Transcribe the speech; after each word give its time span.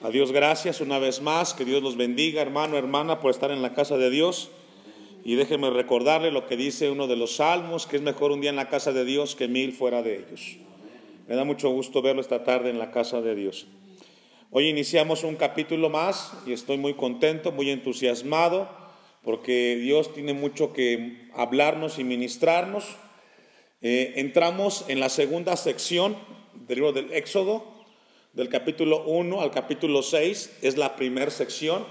A 0.00 0.10
Dios 0.10 0.30
gracias 0.30 0.80
una 0.80 1.00
vez 1.00 1.20
más, 1.20 1.54
que 1.54 1.64
Dios 1.64 1.82
los 1.82 1.96
bendiga, 1.96 2.40
hermano, 2.40 2.78
hermana, 2.78 3.18
por 3.18 3.32
estar 3.32 3.50
en 3.50 3.62
la 3.62 3.74
casa 3.74 3.96
de 3.96 4.10
Dios. 4.10 4.48
Y 5.24 5.34
déjeme 5.34 5.70
recordarle 5.70 6.30
lo 6.30 6.46
que 6.46 6.56
dice 6.56 6.88
uno 6.88 7.08
de 7.08 7.16
los 7.16 7.34
salmos, 7.34 7.88
que 7.88 7.96
es 7.96 8.02
mejor 8.02 8.30
un 8.30 8.40
día 8.40 8.50
en 8.50 8.54
la 8.54 8.68
casa 8.68 8.92
de 8.92 9.04
Dios 9.04 9.34
que 9.34 9.48
mil 9.48 9.72
fuera 9.72 10.04
de 10.04 10.18
ellos. 10.18 10.56
Me 11.26 11.34
da 11.34 11.42
mucho 11.42 11.70
gusto 11.70 12.00
verlo 12.00 12.20
esta 12.20 12.44
tarde 12.44 12.70
en 12.70 12.78
la 12.78 12.92
casa 12.92 13.20
de 13.22 13.34
Dios. 13.34 13.66
Hoy 14.52 14.68
iniciamos 14.68 15.24
un 15.24 15.34
capítulo 15.34 15.90
más 15.90 16.32
y 16.46 16.52
estoy 16.52 16.78
muy 16.78 16.94
contento, 16.94 17.50
muy 17.50 17.68
entusiasmado, 17.68 18.68
porque 19.24 19.78
Dios 19.82 20.14
tiene 20.14 20.32
mucho 20.32 20.72
que 20.72 21.28
hablarnos 21.34 21.98
y 21.98 22.04
ministrarnos. 22.04 22.84
Eh, 23.82 24.12
entramos 24.14 24.84
en 24.86 25.00
la 25.00 25.08
segunda 25.08 25.56
sección 25.56 26.16
del 26.68 26.76
libro 26.76 26.92
del 26.92 27.12
Éxodo, 27.12 27.77
del 28.32 28.48
capítulo 28.48 29.04
1 29.04 29.40
al 29.40 29.50
capítulo 29.50 30.02
6, 30.02 30.58
es 30.62 30.76
la 30.76 30.96
primera 30.96 31.30
sección. 31.30 31.84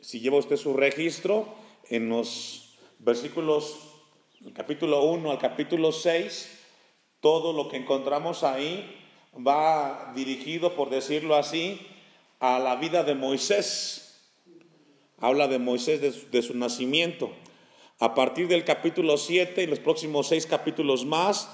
Si 0.00 0.20
lleva 0.20 0.38
usted 0.38 0.56
su 0.56 0.74
registro, 0.74 1.54
en 1.88 2.08
los 2.08 2.76
versículos 2.98 3.76
del 4.40 4.52
capítulo 4.52 5.02
1 5.04 5.30
al 5.30 5.38
capítulo 5.38 5.92
6, 5.92 6.64
todo 7.20 7.52
lo 7.52 7.68
que 7.68 7.76
encontramos 7.76 8.44
ahí 8.44 9.02
va 9.46 10.12
dirigido, 10.14 10.74
por 10.74 10.90
decirlo 10.90 11.36
así, 11.36 11.80
a 12.40 12.58
la 12.58 12.76
vida 12.76 13.02
de 13.04 13.14
Moisés. 13.14 14.02
Habla 15.18 15.48
de 15.48 15.58
Moisés, 15.58 16.30
de 16.30 16.42
su, 16.42 16.54
nacimiento. 16.54 17.30
A 17.98 18.14
partir 18.14 18.48
del 18.48 18.64
capítulo 18.64 19.16
7 19.16 19.62
y 19.62 19.66
los 19.66 19.78
próximos 19.78 20.28
seis 20.28 20.46
capítulos 20.46 21.06
más, 21.06 21.50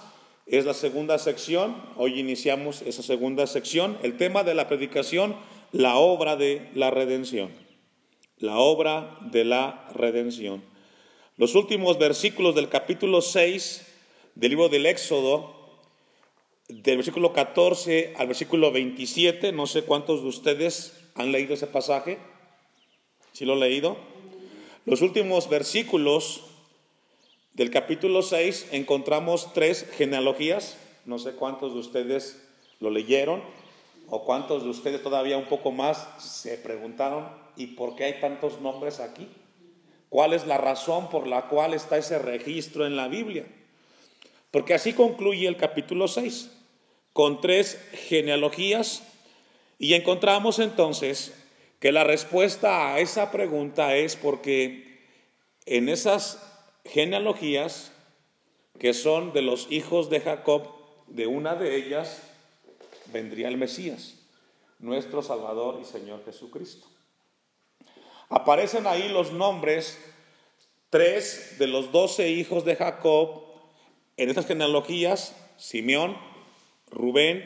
es 0.47 0.65
la 0.65 0.75
segunda 0.75 1.19
sección. 1.19 1.77
Hoy 1.97 2.19
iniciamos 2.19 2.83
esa 2.83 3.03
segunda 3.03 3.47
sección. 3.47 3.99
El 4.03 4.17
tema 4.17 4.43
de 4.43 4.55
la 4.55 4.69
predicación, 4.69 5.37
la 5.71 5.97
obra 5.97 6.37
de 6.37 6.71
la 6.75 6.91
redención. 6.91 7.51
La 8.39 8.59
obra 8.59 9.19
de 9.31 9.45
la 9.45 9.89
redención. 9.95 10.63
Los 11.37 11.55
últimos 11.55 11.99
versículos 11.99 12.55
del 12.55 12.69
capítulo 12.69 13.23
6 13.23 13.87
del 14.35 14.51
libro 14.51 14.69
del 14.69 14.87
Éxodo, 14.87 15.81
del 16.69 16.97
versículo 16.97 17.33
14 17.33 18.15
al 18.17 18.27
versículo 18.29 18.73
27, 18.73 19.53
no 19.53 19.67
sé 19.67 19.83
cuántos 19.83 20.23
de 20.23 20.29
ustedes 20.29 20.99
han 21.15 21.33
leído 21.33 21.55
ese 21.55 21.67
pasaje. 21.67 22.19
¿Sí 23.33 23.45
lo 23.45 23.55
han 23.55 23.61
leído? 23.61 23.97
Los 24.85 25.03
últimos 25.03 25.49
versículos 25.49 26.52
del 27.55 27.71
capítulo 27.71 28.23
6 28.23 28.69
encontramos 28.73 29.53
tres 29.53 29.87
genealogías. 29.97 30.79
No 31.05 31.19
sé 31.19 31.33
cuántos 31.33 31.75
de 31.75 31.81
ustedes 31.81 32.43
lo 32.81 32.89
leyeron 32.91 33.43
o 34.09 34.25
cuántos 34.25 34.65
de 34.65 34.71
ustedes 34.71 35.03
todavía 35.03 35.37
un 35.37 35.47
poco 35.47 35.71
más 35.71 36.09
se 36.19 36.57
preguntaron, 36.59 37.29
¿y 37.57 37.69
por 37.69 37.95
qué 37.95 38.05
hay 38.05 38.21
tantos 38.21 38.61
nombres 38.61 39.01
aquí? 39.01 39.29
¿Cuál 40.09 40.33
es 40.33 40.47
la 40.47 40.59
razón 40.59 41.09
por 41.09 41.27
la 41.27 41.49
cual 41.49 41.75
está 41.75 41.97
ese 41.97 42.19
registro 42.19 42.87
en 42.87 42.97
la 42.97 43.09
Biblia? 43.09 43.47
Porque 44.51 44.75
así 44.75 44.93
concluye 44.93 45.47
el 45.47 45.57
capítulo 45.57 46.09
6, 46.09 46.51
con 47.13 47.41
tres 47.41 47.81
genealogías, 47.93 49.03
y 49.79 49.95
encontramos 49.95 50.59
entonces 50.59 51.33
que 51.81 51.93
la 51.93 52.05
respuesta 52.05 52.95
a 52.95 53.01
esa 53.01 53.31
pregunta 53.31 53.97
es 53.97 54.17
porque 54.17 55.01
en 55.65 55.89
esas 55.89 56.52
genealogías 56.85 57.93
que 58.79 58.95
son 58.95 59.33
de 59.33 59.43
los 59.43 59.71
hijos 59.71 60.11
de 60.11 60.21
Jacob, 60.21 60.69
de 61.07 61.27
una 61.27 61.55
de 61.55 61.77
ellas 61.77 62.23
vendría 63.13 63.49
el 63.49 63.57
Mesías, 63.57 64.15
nuestro 64.79 65.23
Salvador 65.23 65.79
y 65.81 65.85
Señor 65.85 66.25
Jesucristo. 66.25 66.87
Aparecen 68.29 68.87
ahí 68.87 69.09
los 69.09 69.33
nombres, 69.33 69.99
tres 70.91 71.57
de 71.59 71.67
los 71.67 71.93
doce 71.93 72.31
hijos 72.31 72.65
de 72.65 72.77
Jacob, 72.77 73.45
en 74.17 74.29
estas 74.29 74.47
genealogías, 74.47 75.37
Simeón, 75.59 76.17
Rubén 76.91 77.45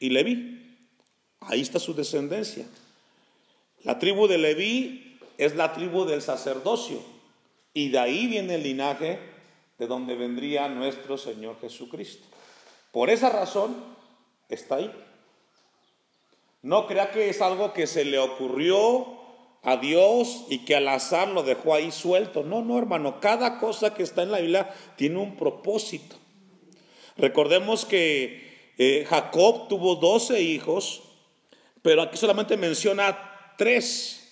y 0.00 0.10
Leví. 0.10 0.86
Ahí 1.40 1.60
está 1.60 1.78
su 1.78 1.94
descendencia. 1.94 2.66
La 3.82 3.98
tribu 3.98 4.26
de 4.26 4.38
Leví 4.38 5.18
es 5.38 5.54
la 5.54 5.72
tribu 5.72 6.04
del 6.04 6.22
sacerdocio. 6.22 6.98
Y 7.74 7.90
de 7.90 7.98
ahí 7.98 8.26
viene 8.26 8.56
el 8.56 8.62
linaje 8.62 9.18
de 9.78 9.86
donde 9.86 10.14
vendría 10.14 10.68
nuestro 10.68 11.16
Señor 11.16 11.60
Jesucristo. 11.60 12.26
Por 12.92 13.10
esa 13.10 13.30
razón 13.30 13.76
está 14.48 14.76
ahí. 14.76 14.92
No 16.62 16.86
crea 16.86 17.12
que 17.12 17.28
es 17.28 17.40
algo 17.40 17.72
que 17.72 17.86
se 17.86 18.04
le 18.04 18.18
ocurrió 18.18 19.18
a 19.62 19.76
Dios 19.76 20.46
y 20.48 20.64
que 20.64 20.74
al 20.74 20.88
azar 20.88 21.28
lo 21.28 21.42
dejó 21.42 21.74
ahí 21.74 21.92
suelto. 21.92 22.42
No, 22.42 22.62
no, 22.62 22.78
hermano, 22.78 23.20
cada 23.20 23.58
cosa 23.60 23.94
que 23.94 24.02
está 24.02 24.22
en 24.22 24.32
la 24.32 24.40
Biblia 24.40 24.74
tiene 24.96 25.18
un 25.18 25.36
propósito. 25.36 26.16
Recordemos 27.16 27.84
que 27.84 28.72
eh, 28.78 29.06
Jacob 29.08 29.68
tuvo 29.68 29.96
doce 29.96 30.40
hijos, 30.40 31.02
pero 31.82 32.02
aquí 32.02 32.16
solamente 32.16 32.56
menciona 32.56 33.54
tres. 33.56 34.24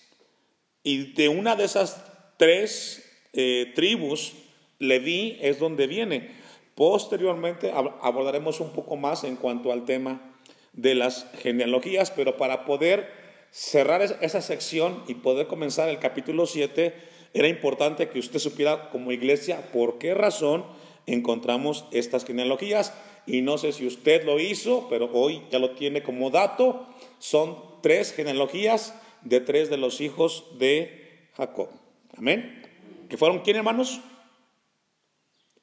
Y 0.82 1.12
de 1.12 1.28
una 1.28 1.56
de 1.56 1.64
esas 1.64 2.04
tres 2.36 3.05
eh, 3.36 3.72
tribus, 3.74 4.32
Leví 4.78 5.38
es 5.40 5.58
donde 5.58 5.86
viene. 5.86 6.30
Posteriormente 6.74 7.70
abordaremos 7.70 8.60
un 8.60 8.70
poco 8.70 8.96
más 8.96 9.24
en 9.24 9.36
cuanto 9.36 9.72
al 9.72 9.84
tema 9.84 10.34
de 10.72 10.94
las 10.94 11.26
genealogías, 11.38 12.10
pero 12.10 12.36
para 12.36 12.64
poder 12.64 13.10
cerrar 13.50 14.02
esa 14.02 14.42
sección 14.42 15.02
y 15.06 15.14
poder 15.14 15.46
comenzar 15.46 15.88
el 15.88 15.98
capítulo 15.98 16.44
7, 16.44 16.94
era 17.32 17.48
importante 17.48 18.08
que 18.08 18.18
usted 18.18 18.38
supiera 18.38 18.90
como 18.90 19.12
iglesia 19.12 19.70
por 19.72 19.98
qué 19.98 20.12
razón 20.12 20.66
encontramos 21.06 21.86
estas 21.92 22.24
genealogías. 22.24 22.92
Y 23.26 23.40
no 23.40 23.58
sé 23.58 23.72
si 23.72 23.86
usted 23.86 24.24
lo 24.24 24.38
hizo, 24.38 24.86
pero 24.88 25.10
hoy 25.12 25.42
ya 25.50 25.58
lo 25.58 25.70
tiene 25.70 26.02
como 26.02 26.30
dato. 26.30 26.86
Son 27.18 27.56
tres 27.82 28.12
genealogías 28.12 28.94
de 29.22 29.40
tres 29.40 29.70
de 29.70 29.78
los 29.78 30.00
hijos 30.00 30.44
de 30.58 31.28
Jacob. 31.36 31.68
Amén 32.16 32.65
que 33.08 33.16
fueron 33.16 33.40
quién, 33.40 33.56
hermanos? 33.56 34.00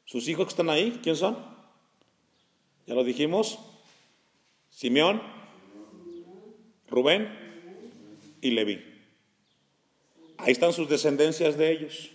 Sus 0.05 0.27
hijos 0.27 0.45
que 0.45 0.51
están 0.51 0.69
ahí, 0.69 0.99
¿quién 1.01 1.15
son? 1.15 1.37
Ya 2.85 2.93
lo 2.93 3.03
dijimos. 3.03 3.59
Simeón, 4.69 5.21
Rubén 6.89 7.29
y 8.41 8.51
Leví. 8.51 8.83
Ahí 10.37 10.51
están 10.51 10.73
sus 10.73 10.89
descendencias 10.89 11.57
de 11.57 11.71
ellos. 11.71 12.09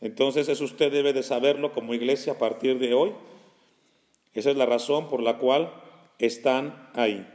Entonces 0.00 0.48
eso 0.48 0.64
usted 0.64 0.90
debe 0.90 1.12
de 1.12 1.22
saberlo 1.22 1.72
como 1.72 1.94
iglesia 1.94 2.32
a 2.32 2.38
partir 2.38 2.78
de 2.78 2.94
hoy. 2.94 3.12
Esa 4.32 4.50
es 4.50 4.56
la 4.56 4.66
razón 4.66 5.08
por 5.08 5.22
la 5.22 5.38
cual 5.38 5.72
están 6.18 6.90
ahí. 6.94 7.26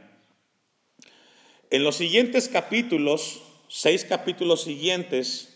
En 1.70 1.84
los 1.84 1.96
siguientes 1.96 2.48
capítulos, 2.48 3.42
seis 3.68 4.04
capítulos 4.04 4.62
siguientes, 4.62 5.55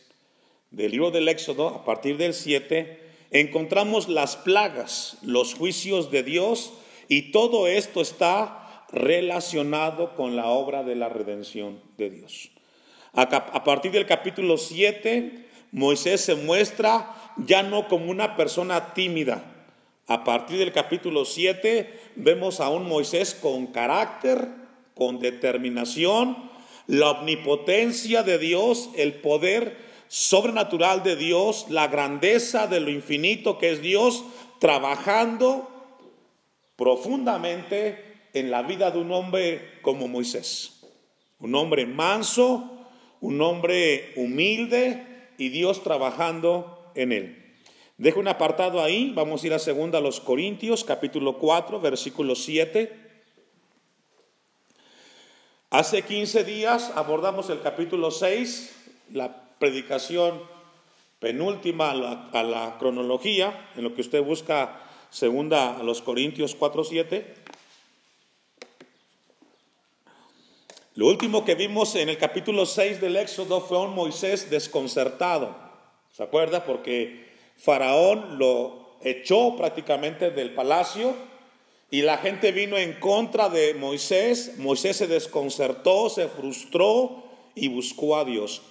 del 0.71 0.93
libro 0.93 1.11
del 1.11 1.29
Éxodo, 1.29 1.69
a 1.69 1.85
partir 1.85 2.17
del 2.17 2.35
7, 2.35 3.01
encontramos 3.31 4.09
las 4.09 4.37
plagas, 4.37 5.19
los 5.23 5.55
juicios 5.55 6.11
de 6.11 6.23
Dios, 6.23 6.73
y 7.09 7.33
todo 7.33 7.67
esto 7.67 8.01
está 8.01 8.87
relacionado 8.93 10.15
con 10.15 10.37
la 10.37 10.47
obra 10.47 10.85
de 10.85 10.95
la 10.95 11.09
redención 11.09 11.81
de 11.97 12.11
Dios. 12.11 12.51
A, 13.13 13.65
partir 13.65 13.91
del 13.91 14.07
capítulo 14.07 14.57
7, 14.57 15.49
Moisés 15.73 16.21
se 16.21 16.37
muestra 16.37 17.15
ya 17.37 17.65
no 17.65 17.89
como 17.89 18.11
una 18.11 18.37
persona 18.37 18.95
tímida. 18.95 19.43
A 20.07 20.23
partir 20.23 20.59
del 20.59 20.73
capítulo 20.73 21.25
7 21.25 22.01
vemos 22.15 22.61
a 22.61 22.69
un 22.69 22.87
Moisés 22.87 23.35
con 23.35 23.69
carácter, 23.69 24.49
con 24.95 25.19
determinación, 25.19 26.51
la 26.87 27.11
omnipotencia 27.11 28.23
de 28.23 28.39
Dios, 28.39 28.91
el 28.97 29.15
poder 29.15 29.90
sobrenatural 30.11 31.05
de 31.05 31.15
Dios, 31.15 31.67
la 31.69 31.87
grandeza 31.87 32.67
de 32.67 32.81
lo 32.81 32.91
infinito 32.91 33.59
que 33.59 33.71
es 33.71 33.81
Dios, 33.81 34.25
trabajando 34.59 35.71
profundamente 36.75 38.29
en 38.33 38.51
la 38.51 38.63
vida 38.63 38.91
de 38.91 38.99
un 38.99 39.13
hombre 39.13 39.79
como 39.83 40.09
Moisés. 40.09 40.81
Un 41.39 41.55
hombre 41.55 41.87
manso, 41.87 42.89
un 43.21 43.41
hombre 43.41 44.13
humilde 44.17 45.31
y 45.39 45.49
Dios 45.51 45.85
trabajando 45.85 46.91
en 46.97 47.13
él. 47.13 47.55
Dejo 47.97 48.19
un 48.19 48.27
apartado 48.27 48.83
ahí, 48.83 49.13
vamos 49.15 49.45
a 49.45 49.47
ir 49.47 49.55
a 49.55 49.61
segunda 49.61 49.99
a 49.99 50.03
los 50.03 50.19
Corintios, 50.19 50.83
capítulo 50.83 51.39
4, 51.39 51.81
versículo 51.81 52.35
7. 52.35 52.93
Hace 55.71 56.03
15 56.03 56.43
días 56.43 56.91
abordamos 56.97 57.49
el 57.49 57.61
capítulo 57.61 58.11
6, 58.11 58.75
la 59.13 59.50
predicación 59.61 60.43
penúltima 61.21 61.91
a 61.91 62.43
la, 62.43 62.77
cronología, 62.79 63.71
en 63.77 63.85
lo 63.85 63.95
que 63.95 64.01
usted 64.01 64.23
busca 64.23 64.81
segunda 65.11 65.79
a 65.79 65.83
los 65.83 66.01
Corintios 66.01 66.59
4.7. 66.59 67.25
Lo 70.95 71.07
último 71.07 71.45
que 71.45 71.55
vimos 71.55 71.95
en 71.95 72.09
el 72.09 72.17
capítulo 72.17 72.65
6 72.65 73.03
del 73.03 73.17
Éxodo 73.17 73.61
fue 73.61 73.79
un 73.79 73.95
Moisés 73.95 74.51
desconcertado. 74.51 75.55
¿Se 76.11 76.23
acuerda? 76.23 76.65
Porque 76.65 77.29
Faraón 77.59 78.39
lo 78.39 78.97
echó 79.03 79.57
prácticamente 79.57 80.31
del 80.31 80.55
palacio 80.55 81.15
y 81.91 82.01
la 82.01 82.17
gente 82.17 82.51
vino 82.53 82.79
en 82.79 82.95
contra 82.95 83.51
de 83.51 83.75
Moisés. 83.75 84.55
Moisés 84.57 84.97
se 84.97 85.07
desconcertó, 85.07 86.09
se 86.09 86.29
frustró 86.29 87.25
y 87.55 87.69
buscó 87.69 88.17
a 88.17 88.25
Dios. 88.25 88.63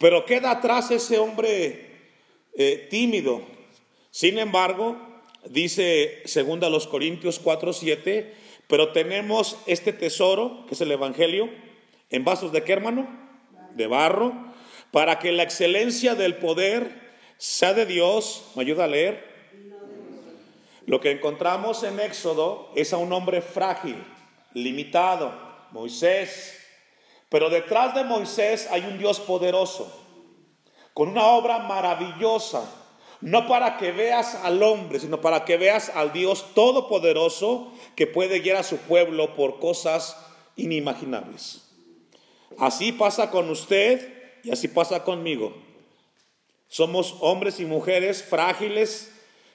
Pero 0.00 0.24
queda 0.24 0.52
atrás 0.52 0.90
ese 0.90 1.18
hombre 1.18 1.90
eh, 2.56 2.88
tímido. 2.88 3.42
Sin 4.10 4.38
embargo, 4.38 4.96
dice 5.44 6.22
segunda 6.24 6.70
los 6.70 6.86
Corintios 6.86 7.38
4, 7.38 7.74
7, 7.74 8.34
pero 8.66 8.92
tenemos 8.92 9.58
este 9.66 9.92
tesoro, 9.92 10.64
que 10.66 10.72
es 10.72 10.80
el 10.80 10.90
Evangelio, 10.90 11.50
en 12.08 12.24
vasos 12.24 12.50
de 12.50 12.64
qué 12.64 12.72
hermano? 12.72 13.08
De 13.74 13.86
barro, 13.88 14.32
para 14.90 15.18
que 15.18 15.32
la 15.32 15.42
excelencia 15.42 16.14
del 16.14 16.36
poder 16.36 17.12
sea 17.36 17.74
de 17.74 17.84
Dios. 17.84 18.52
¿Me 18.56 18.62
ayuda 18.62 18.84
a 18.84 18.88
leer? 18.88 19.22
Lo 20.86 20.98
que 21.00 21.10
encontramos 21.10 21.82
en 21.82 22.00
Éxodo 22.00 22.72
es 22.74 22.94
a 22.94 22.96
un 22.96 23.12
hombre 23.12 23.42
frágil, 23.42 24.02
limitado, 24.54 25.30
Moisés. 25.72 26.56
Pero 27.30 27.48
detrás 27.48 27.94
de 27.94 28.04
Moisés 28.04 28.68
hay 28.70 28.82
un 28.82 28.98
Dios 28.98 29.20
poderoso, 29.20 29.90
con 30.92 31.08
una 31.08 31.26
obra 31.28 31.60
maravillosa, 31.60 32.68
no 33.20 33.46
para 33.46 33.76
que 33.76 33.92
veas 33.92 34.34
al 34.34 34.62
hombre, 34.62 34.98
sino 34.98 35.20
para 35.20 35.44
que 35.44 35.56
veas 35.56 35.90
al 35.94 36.12
Dios 36.12 36.46
todopoderoso 36.54 37.72
que 37.94 38.06
puede 38.06 38.40
guiar 38.40 38.56
a 38.56 38.62
su 38.64 38.78
pueblo 38.78 39.36
por 39.36 39.60
cosas 39.60 40.16
inimaginables. 40.56 41.62
Así 42.58 42.92
pasa 42.92 43.30
con 43.30 43.48
usted 43.48 44.12
y 44.42 44.50
así 44.50 44.68
pasa 44.68 45.04
conmigo. 45.04 45.54
Somos 46.66 47.16
hombres 47.20 47.60
y 47.60 47.64
mujeres 47.64 48.24
frágiles 48.24 49.12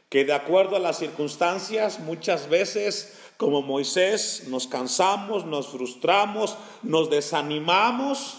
que 0.10 0.24
de 0.24 0.34
acuerdo 0.34 0.76
a 0.76 0.80
las 0.80 0.98
circunstancias 1.00 2.00
muchas 2.00 2.48
veces 2.48 3.20
como 3.38 3.62
Moisés 3.62 4.46
nos 4.48 4.68
cansamos, 4.68 5.46
nos 5.46 5.68
frustramos, 5.68 6.58
nos 6.84 7.10
desanimamos 7.10 8.38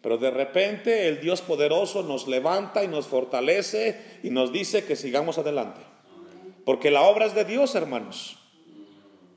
pero 0.00 0.16
de 0.16 0.30
repente 0.30 1.08
el 1.08 1.20
Dios 1.20 1.42
poderoso 1.42 2.02
nos 2.02 2.28
levanta 2.28 2.84
y 2.84 2.88
nos 2.88 3.06
fortalece 3.06 4.20
y 4.22 4.30
nos 4.30 4.52
dice 4.52 4.84
que 4.84 4.96
sigamos 4.96 5.38
adelante. 5.38 5.80
Porque 6.64 6.90
la 6.90 7.02
obra 7.02 7.26
es 7.26 7.34
de 7.34 7.44
Dios, 7.44 7.74
hermanos. 7.74 8.38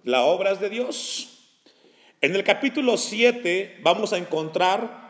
La 0.04 0.24
obra 0.24 0.52
es 0.52 0.60
de 0.60 0.70
Dios. 0.70 1.40
En 2.22 2.36
el 2.36 2.44
capítulo 2.44 2.98
7 2.98 3.80
vamos 3.82 4.14
a 4.14 4.18
encontrar 4.18 5.02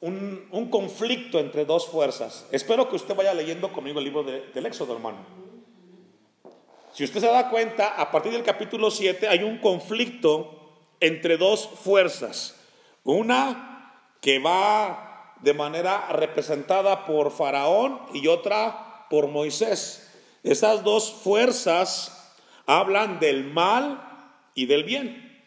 un, 0.00 0.68
conflicto 0.70 1.38
entre 1.38 1.64
dos 1.64 1.86
fuerzas. 1.86 2.46
Espero 2.50 2.88
que 2.88 2.96
usted 2.96 3.14
vaya 3.14 3.34
leyendo 3.34 3.72
conmigo 3.72 3.98
el 3.98 4.06
libro 4.06 4.24
del 4.24 4.66
Éxodo, 4.66 4.94
hermano. 4.94 5.41
Si 6.92 7.04
usted 7.04 7.20
se 7.20 7.26
da 7.26 7.48
cuenta, 7.48 7.88
a 7.88 8.10
partir 8.10 8.32
del 8.32 8.42
capítulo 8.42 8.90
7 8.90 9.26
hay 9.26 9.42
un 9.42 9.58
conflicto 9.58 10.58
entre 11.00 11.38
dos 11.38 11.66
fuerzas. 11.66 12.54
Una 13.02 13.94
que 14.20 14.38
va 14.38 15.36
de 15.40 15.54
manera 15.54 16.08
representada 16.12 17.06
por 17.06 17.32
Faraón 17.32 18.00
y 18.12 18.28
otra 18.28 19.06
por 19.08 19.28
Moisés. 19.28 20.10
Esas 20.42 20.84
dos 20.84 21.10
fuerzas 21.10 22.34
hablan 22.66 23.20
del 23.20 23.44
mal 23.44 24.28
y 24.54 24.66
del 24.66 24.84
bien. 24.84 25.42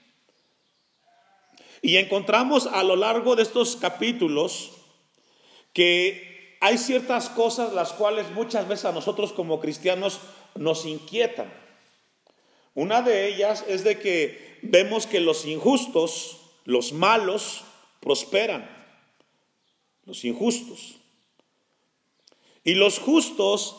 Y 1.84 1.98
encontramos 1.98 2.66
a 2.66 2.84
lo 2.84 2.96
largo 2.96 3.36
de 3.36 3.44
estos 3.44 3.76
capítulos 3.76 4.72
que 5.74 6.58
hay 6.60 6.80
ciertas 6.80 7.30
cosas 7.30 7.74
las 7.74 7.94
cuales 7.94 8.32
muchas 8.32 8.68
veces 8.68 8.86
a 8.86 8.92
nosotros 8.92 9.32
como 9.32 9.60
cristianos 9.60 10.20
nos 10.56 10.86
inquietan. 10.86 11.54
Una 12.74 13.02
de 13.02 13.28
ellas 13.28 13.64
es 13.68 13.84
de 13.84 14.00
que 14.00 14.60
vemos 14.62 15.08
que 15.08 15.20
los 15.20 15.46
injustos, 15.46 16.40
los 16.66 16.92
malos, 16.92 17.64
prosperan, 18.00 18.70
los 20.06 20.26
injustos. 20.26 20.96
Y 22.64 22.74
los 22.74 23.00
justos 23.00 23.78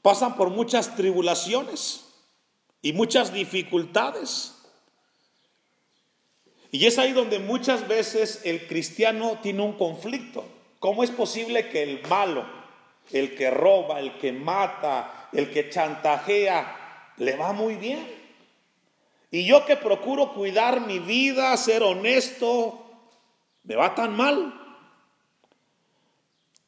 pasan 0.00 0.36
por 0.36 0.50
muchas 0.50 0.96
tribulaciones 0.96 2.06
y 2.80 2.92
muchas 2.92 3.32
dificultades. 3.32 4.54
Y 6.70 6.86
es 6.86 6.98
ahí 6.98 7.12
donde 7.12 7.38
muchas 7.38 7.88
veces 7.88 8.42
el 8.44 8.66
cristiano 8.66 9.38
tiene 9.42 9.62
un 9.62 9.72
conflicto. 9.72 10.44
¿Cómo 10.78 11.02
es 11.02 11.10
posible 11.10 11.68
que 11.70 11.82
el 11.82 12.02
malo, 12.08 12.46
el 13.10 13.34
que 13.34 13.50
roba, 13.50 14.00
el 14.00 14.16
que 14.18 14.32
mata, 14.32 15.17
el 15.32 15.50
que 15.50 15.70
chantajea, 15.70 17.14
le 17.16 17.36
va 17.36 17.52
muy 17.52 17.76
bien? 17.76 18.06
Y 19.30 19.44
yo 19.44 19.66
que 19.66 19.76
procuro 19.76 20.32
cuidar 20.32 20.80
mi 20.86 20.98
vida, 20.98 21.56
ser 21.56 21.82
honesto, 21.82 22.84
me 23.64 23.76
va 23.76 23.94
tan 23.94 24.16
mal. 24.16 24.54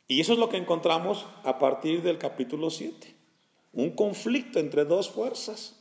Y 0.07 0.21
eso 0.21 0.35
es 0.35 0.39
lo 0.39 0.49
que 0.49 0.59
encontramos 0.59 1.27
a 1.45 1.59
partir 1.59 2.03
del 2.03 2.19
capítulo 2.19 2.69
7. 2.69 3.15
Un 3.73 3.91
conflicto 3.91 4.59
entre 4.59 4.85
dos 4.85 5.09
fuerzas. 5.09 5.77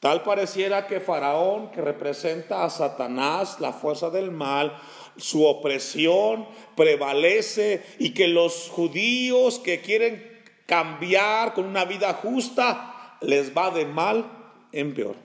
Tal 0.00 0.22
pareciera 0.22 0.86
que 0.86 1.00
Faraón, 1.00 1.70
que 1.70 1.80
representa 1.80 2.64
a 2.64 2.70
Satanás, 2.70 3.60
la 3.60 3.72
fuerza 3.72 4.10
del 4.10 4.30
mal, 4.30 4.76
su 5.16 5.44
opresión 5.44 6.48
prevalece 6.76 7.84
y 7.98 8.12
que 8.12 8.26
los 8.26 8.68
judíos 8.70 9.58
que 9.58 9.80
quieren 9.80 10.33
cambiar 10.66 11.54
con 11.54 11.66
una 11.66 11.84
vida 11.84 12.12
justa, 12.14 13.18
les 13.20 13.56
va 13.56 13.70
de 13.70 13.86
mal 13.86 14.30
en 14.72 14.94
peor. 14.94 15.16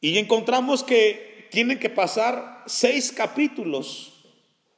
Y 0.00 0.18
encontramos 0.18 0.82
que 0.82 1.48
tienen 1.50 1.78
que 1.78 1.90
pasar 1.90 2.62
seis 2.66 3.12
capítulos 3.12 4.12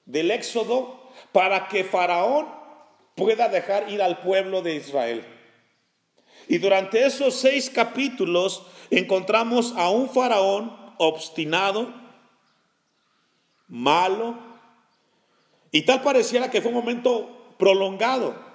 del 0.05 0.31
Éxodo 0.31 1.11
para 1.33 1.69
que 1.69 1.85
Faraón 1.85 2.47
pueda 3.17 3.49
dejar 3.49 3.91
ir 3.91 4.03
al 4.03 4.21
pueblo 4.21 4.63
de 4.63 4.77
Israel. 4.77 5.25
Y 6.49 6.59
durante 6.59 7.05
esos 7.05 7.35
seis 7.35 7.71
capítulos 7.71 8.65
encontramos 8.91 9.75
a 9.77 9.91
un 9.91 10.09
faraón 10.09 10.77
obstinado, 10.99 11.93
malo, 13.67 14.39
y 15.73 15.83
tal 15.83 16.03
pareciera 16.03 16.51
que 16.51 16.63
fue 16.63 16.71
un 16.71 16.77
momento 16.77 17.55
prolongado, 17.59 18.46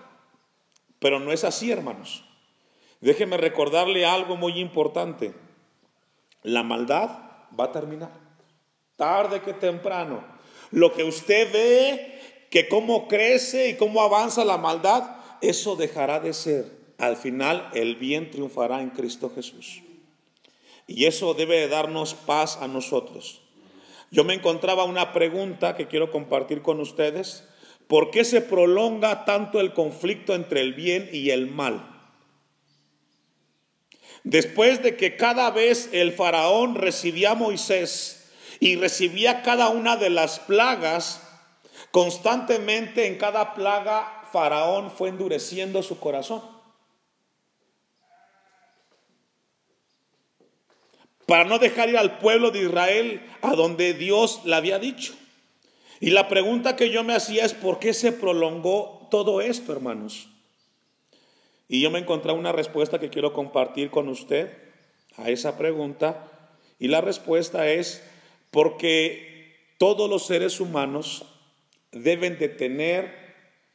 pero 1.01 1.20
no 1.20 1.31
es 1.31 1.43
así, 1.43 1.72
hermanos. 1.72 2.24
Déjeme 3.00 3.36
recordarle 3.36 4.05
algo 4.05 4.38
muy 4.38 4.60
importante. 4.60 5.34
La 6.43 6.62
maldad 6.62 7.10
va 7.60 7.65
a 7.65 7.72
terminar. 7.72 8.12
Tarde 8.98 9.41
que 9.41 9.53
temprano. 9.53 10.24
Lo 10.70 10.93
que 10.93 11.03
usted 11.03 11.51
ve, 11.51 12.48
que 12.51 12.70
cómo 12.70 13.08
crece 13.08 13.70
y 13.70 13.77
cómo 13.77 14.03
avanza 14.03 14.46
la 14.46 14.60
maldad, 14.60 15.17
eso 15.41 15.75
dejará 15.75 16.20
de 16.20 16.34
ser. 16.34 16.72
Al 17.00 17.17
final 17.17 17.72
el 17.74 17.96
bien 17.96 18.29
triunfará 18.29 18.81
en 18.81 18.91
Cristo 18.91 19.31
Jesús. 19.34 19.81
Y 20.86 21.05
eso 21.05 21.34
debe 21.34 21.67
darnos 21.67 22.13
paz 22.13 22.60
a 22.62 22.67
nosotros. 22.67 23.41
Yo 24.12 24.24
me 24.24 24.36
encontraba 24.36 24.84
una 24.84 25.13
pregunta 25.13 25.75
que 25.75 25.88
quiero 25.88 26.12
compartir 26.12 26.62
con 26.62 26.79
ustedes. 26.79 27.48
¿Por 27.91 28.10
qué 28.10 28.24
se 28.24 28.39
prolonga 28.39 29.25
tanto 29.25 29.60
el 29.60 29.74
conflicto 29.74 30.33
entre 30.33 30.62
el 30.62 30.74
bien 30.74 31.10
y 31.12 31.31
el 31.31 31.48
mal? 31.51 31.89
Después 34.24 34.81
de 34.81 34.95
que 34.95 35.17
cada 35.17 35.51
vez 35.51 35.89
el 35.91 36.13
faraón 36.13 36.75
recibía 36.75 37.31
a 37.31 37.36
Moisés 37.36 38.31
y 38.62 38.77
recibía 38.77 39.41
cada 39.41 39.67
una 39.67 39.98
de 39.98 40.10
las 40.10 40.39
plagas, 40.39 41.21
constantemente 41.91 43.07
en 43.07 43.17
cada 43.17 43.55
plaga 43.55 44.24
faraón 44.31 44.89
fue 44.89 45.10
endureciendo 45.10 45.83
su 45.83 46.00
corazón. 46.00 46.41
Para 51.25 51.43
no 51.43 51.60
dejar 51.60 51.89
ir 51.89 51.98
al 51.98 52.19
pueblo 52.19 52.51
de 52.51 52.63
Israel 52.63 53.29
a 53.41 53.53
donde 53.53 53.93
Dios 53.93 54.43
le 54.45 54.55
había 54.55 54.79
dicho. 54.79 55.13
Y 56.01 56.10
la 56.10 56.27
pregunta 56.27 56.75
que 56.75 56.89
yo 56.89 57.03
me 57.03 57.13
hacía 57.13 57.46
es, 57.46 57.53
¿por 57.53 57.77
qué 57.77 57.93
se 57.93 58.12
prolongó 58.12 59.08
todo 59.12 59.39
esto, 59.39 59.72
hermanos? 59.72 60.27
Y 61.67 61.79
yo 61.79 61.91
me 61.91 62.00
encontré 62.00 62.34
una 62.34 62.51
respuesta 62.51 63.00
que 63.00 63.12
quiero 63.12 63.34
compartir 63.34 63.91
con 63.91 64.10
usted 64.10 64.51
a 65.15 65.29
esa 65.29 65.60
pregunta. 65.60 66.27
Y 66.79 66.88
la 66.88 67.01
respuesta 67.01 67.70
es 67.70 68.03
porque 68.50 69.55
todos 69.77 70.10
los 70.10 70.25
seres 70.25 70.60
humanos 70.60 71.24
deben 71.91 72.39
de 72.39 72.50
tener 72.50 73.13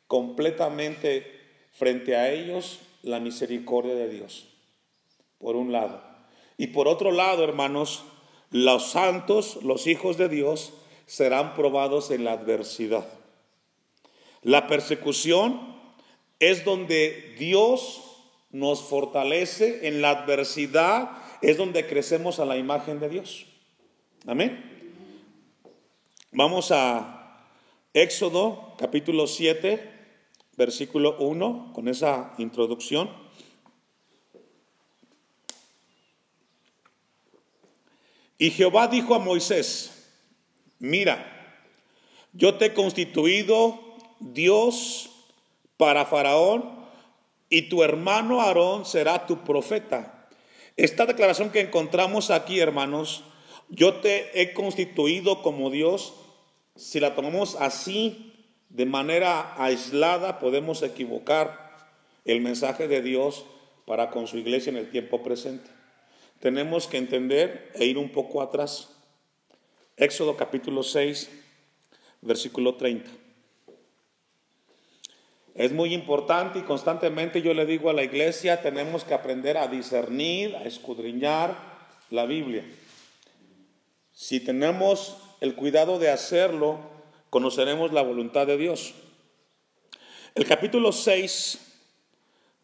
completamente 0.08 1.32
frente 1.70 2.16
a 2.16 2.32
ellos 2.32 2.80
la 3.02 3.20
misericordia 3.20 3.94
de 3.94 4.08
Dios, 4.08 4.48
por 5.38 5.54
un 5.54 5.70
lado. 5.70 6.02
Y 6.58 6.68
por 6.68 6.88
otro 6.88 7.12
lado, 7.12 7.44
hermanos, 7.44 8.02
los 8.50 8.90
santos, 8.90 9.60
los 9.62 9.86
hijos 9.86 10.16
de 10.16 10.28
Dios, 10.28 10.72
serán 11.06 11.54
probados 11.54 12.10
en 12.10 12.24
la 12.24 12.32
adversidad. 12.32 13.06
La 14.42 14.66
persecución 14.66 15.76
es 16.38 16.64
donde 16.64 17.34
Dios 17.38 18.02
nos 18.50 18.82
fortalece, 18.82 19.88
en 19.88 20.02
la 20.02 20.10
adversidad 20.10 21.10
es 21.42 21.56
donde 21.56 21.86
crecemos 21.86 22.38
a 22.40 22.44
la 22.44 22.56
imagen 22.56 23.00
de 23.00 23.08
Dios. 23.08 23.46
Amén. 24.26 24.72
Vamos 26.32 26.70
a 26.70 27.16
Éxodo 27.94 28.74
capítulo 28.78 29.26
7, 29.26 29.90
versículo 30.56 31.16
1, 31.18 31.72
con 31.72 31.88
esa 31.88 32.34
introducción. 32.38 33.10
Y 38.38 38.50
Jehová 38.50 38.88
dijo 38.88 39.14
a 39.14 39.18
Moisés, 39.18 39.95
mira, 40.78 41.32
yo 42.32 42.54
te 42.54 42.66
he 42.66 42.74
constituido 42.74 43.78
Dios 44.20 45.10
para 45.76 46.06
Faraón 46.06 46.64
y 47.48 47.68
tu 47.68 47.82
hermano 47.82 48.40
Aarón 48.40 48.84
será 48.84 49.26
tu 49.26 49.44
profeta. 49.44 50.28
Esta 50.76 51.06
declaración 51.06 51.50
que 51.50 51.60
encontramos 51.60 52.30
aquí, 52.30 52.60
hermanos, 52.60 53.24
yo 53.68 53.94
te 53.94 54.40
he 54.40 54.52
constituido 54.52 55.42
como 55.42 55.70
Dios, 55.70 56.14
si 56.76 57.00
la 57.00 57.14
tomamos 57.14 57.56
así, 57.58 58.32
de 58.68 58.84
manera 58.84 59.54
aislada, 59.62 60.38
podemos 60.38 60.82
equivocar 60.82 61.74
el 62.24 62.40
mensaje 62.40 62.88
de 62.88 63.00
Dios 63.00 63.46
para 63.86 64.10
con 64.10 64.26
su 64.26 64.36
iglesia 64.38 64.70
en 64.70 64.76
el 64.76 64.90
tiempo 64.90 65.22
presente 65.22 65.76
tenemos 66.40 66.86
que 66.86 66.98
entender 66.98 67.72
e 67.74 67.86
ir 67.86 67.98
un 67.98 68.10
poco 68.10 68.42
atrás. 68.42 68.95
Éxodo 69.96 70.36
capítulo 70.36 70.82
6, 70.82 71.30
versículo 72.20 72.74
30. 72.74 73.10
Es 75.54 75.72
muy 75.72 75.94
importante 75.94 76.58
y 76.58 76.62
constantemente 76.62 77.40
yo 77.40 77.54
le 77.54 77.64
digo 77.64 77.88
a 77.88 77.94
la 77.94 78.02
iglesia, 78.02 78.60
tenemos 78.60 79.04
que 79.04 79.14
aprender 79.14 79.56
a 79.56 79.68
discernir, 79.68 80.54
a 80.54 80.64
escudriñar 80.64 81.56
la 82.10 82.26
Biblia. 82.26 82.62
Si 84.12 84.38
tenemos 84.40 85.16
el 85.40 85.54
cuidado 85.54 85.98
de 85.98 86.10
hacerlo, 86.10 86.78
conoceremos 87.30 87.90
la 87.94 88.02
voluntad 88.02 88.46
de 88.46 88.58
Dios. 88.58 88.92
El 90.34 90.44
capítulo 90.44 90.92
6 90.92 91.58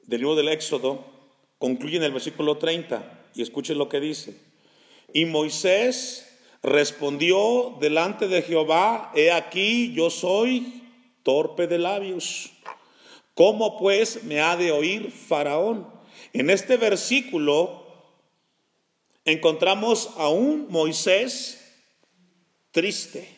del 0.03 0.21
libro 0.21 0.37
del 0.37 0.49
Éxodo 0.49 1.03
concluye 1.59 1.97
en 1.97 2.03
el 2.03 2.13
versículo 2.13 2.59
30. 2.59 3.21
Y 3.35 3.41
escuchen 3.41 3.79
lo 3.79 3.89
que 3.89 4.01
dice. 4.01 4.37
Y 5.15 5.25
Moisés 5.25 6.32
respondió 6.63 7.77
delante 7.81 8.29
de 8.29 8.43
Jehová, 8.43 9.11
he 9.15 9.33
aquí 9.33 9.93
yo 9.93 10.11
soy 10.11 10.83
torpe 11.23 11.67
de 11.67 11.79
labios. 11.79 12.51
¿Cómo 13.35 13.79
pues 13.79 14.25
me 14.25 14.41
ha 14.41 14.57
de 14.57 14.73
oír 14.73 15.11
Faraón? 15.11 15.89
En 16.33 16.51
este 16.51 16.77
versículo 16.77 17.87
encontramos 19.25 20.11
a 20.17 20.29
un 20.29 20.69
Moisés 20.69 21.59
triste, 22.71 23.29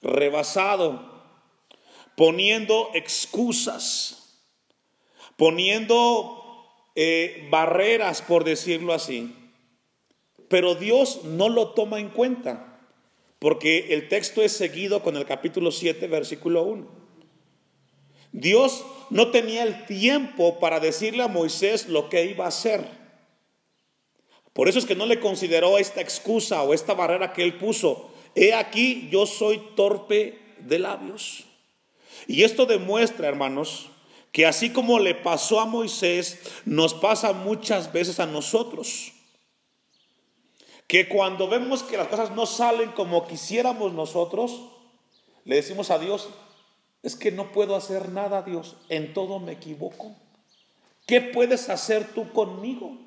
rebasado, 0.00 1.10
poniendo 2.16 2.90
excusas, 2.94 4.40
poniendo 5.36 6.42
eh, 6.94 7.48
barreras, 7.50 8.22
por 8.22 8.44
decirlo 8.44 8.92
así. 8.92 9.41
Pero 10.52 10.74
Dios 10.74 11.24
no 11.24 11.48
lo 11.48 11.70
toma 11.70 11.98
en 11.98 12.10
cuenta, 12.10 12.78
porque 13.38 13.94
el 13.94 14.10
texto 14.10 14.42
es 14.42 14.52
seguido 14.52 15.02
con 15.02 15.16
el 15.16 15.24
capítulo 15.24 15.72
7, 15.72 16.06
versículo 16.08 16.64
1. 16.64 16.88
Dios 18.32 18.84
no 19.08 19.30
tenía 19.30 19.62
el 19.62 19.86
tiempo 19.86 20.60
para 20.60 20.78
decirle 20.78 21.22
a 21.22 21.28
Moisés 21.28 21.88
lo 21.88 22.10
que 22.10 22.26
iba 22.26 22.44
a 22.44 22.48
hacer. 22.48 22.86
Por 24.52 24.68
eso 24.68 24.78
es 24.78 24.84
que 24.84 24.94
no 24.94 25.06
le 25.06 25.20
consideró 25.20 25.78
esta 25.78 26.02
excusa 26.02 26.62
o 26.62 26.74
esta 26.74 26.92
barrera 26.92 27.32
que 27.32 27.44
él 27.44 27.56
puso. 27.56 28.10
He 28.34 28.52
aquí, 28.52 29.08
yo 29.10 29.24
soy 29.24 29.58
torpe 29.74 30.38
de 30.58 30.78
labios. 30.78 31.46
Y 32.26 32.42
esto 32.42 32.66
demuestra, 32.66 33.26
hermanos, 33.26 33.88
que 34.32 34.44
así 34.44 34.68
como 34.68 34.98
le 34.98 35.14
pasó 35.14 35.60
a 35.60 35.64
Moisés, 35.64 36.40
nos 36.66 36.92
pasa 36.92 37.32
muchas 37.32 37.90
veces 37.90 38.20
a 38.20 38.26
nosotros. 38.26 39.12
Que 40.92 41.08
cuando 41.08 41.48
vemos 41.48 41.82
que 41.82 41.96
las 41.96 42.08
cosas 42.08 42.32
no 42.32 42.44
salen 42.44 42.92
como 42.92 43.26
quisiéramos 43.26 43.94
nosotros, 43.94 44.60
le 45.46 45.56
decimos 45.56 45.90
a 45.90 45.98
Dios, 45.98 46.28
es 47.02 47.16
que 47.16 47.32
no 47.32 47.50
puedo 47.50 47.76
hacer 47.76 48.10
nada, 48.10 48.42
Dios, 48.42 48.76
en 48.90 49.14
todo 49.14 49.38
me 49.38 49.52
equivoco. 49.52 50.14
¿Qué 51.06 51.22
puedes 51.22 51.70
hacer 51.70 52.12
tú 52.12 52.30
conmigo? 52.34 52.98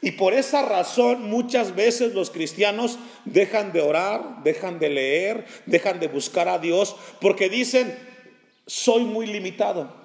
Y 0.00 0.12
por 0.12 0.32
esa 0.32 0.62
razón 0.62 1.28
muchas 1.28 1.74
veces 1.74 2.14
los 2.14 2.30
cristianos 2.30 2.96
dejan 3.24 3.72
de 3.72 3.82
orar, 3.82 4.44
dejan 4.44 4.78
de 4.78 4.90
leer, 4.90 5.44
dejan 5.66 5.98
de 5.98 6.06
buscar 6.06 6.48
a 6.48 6.60
Dios, 6.60 6.94
porque 7.20 7.48
dicen, 7.48 7.98
soy 8.64 9.02
muy 9.02 9.26
limitado. 9.26 9.99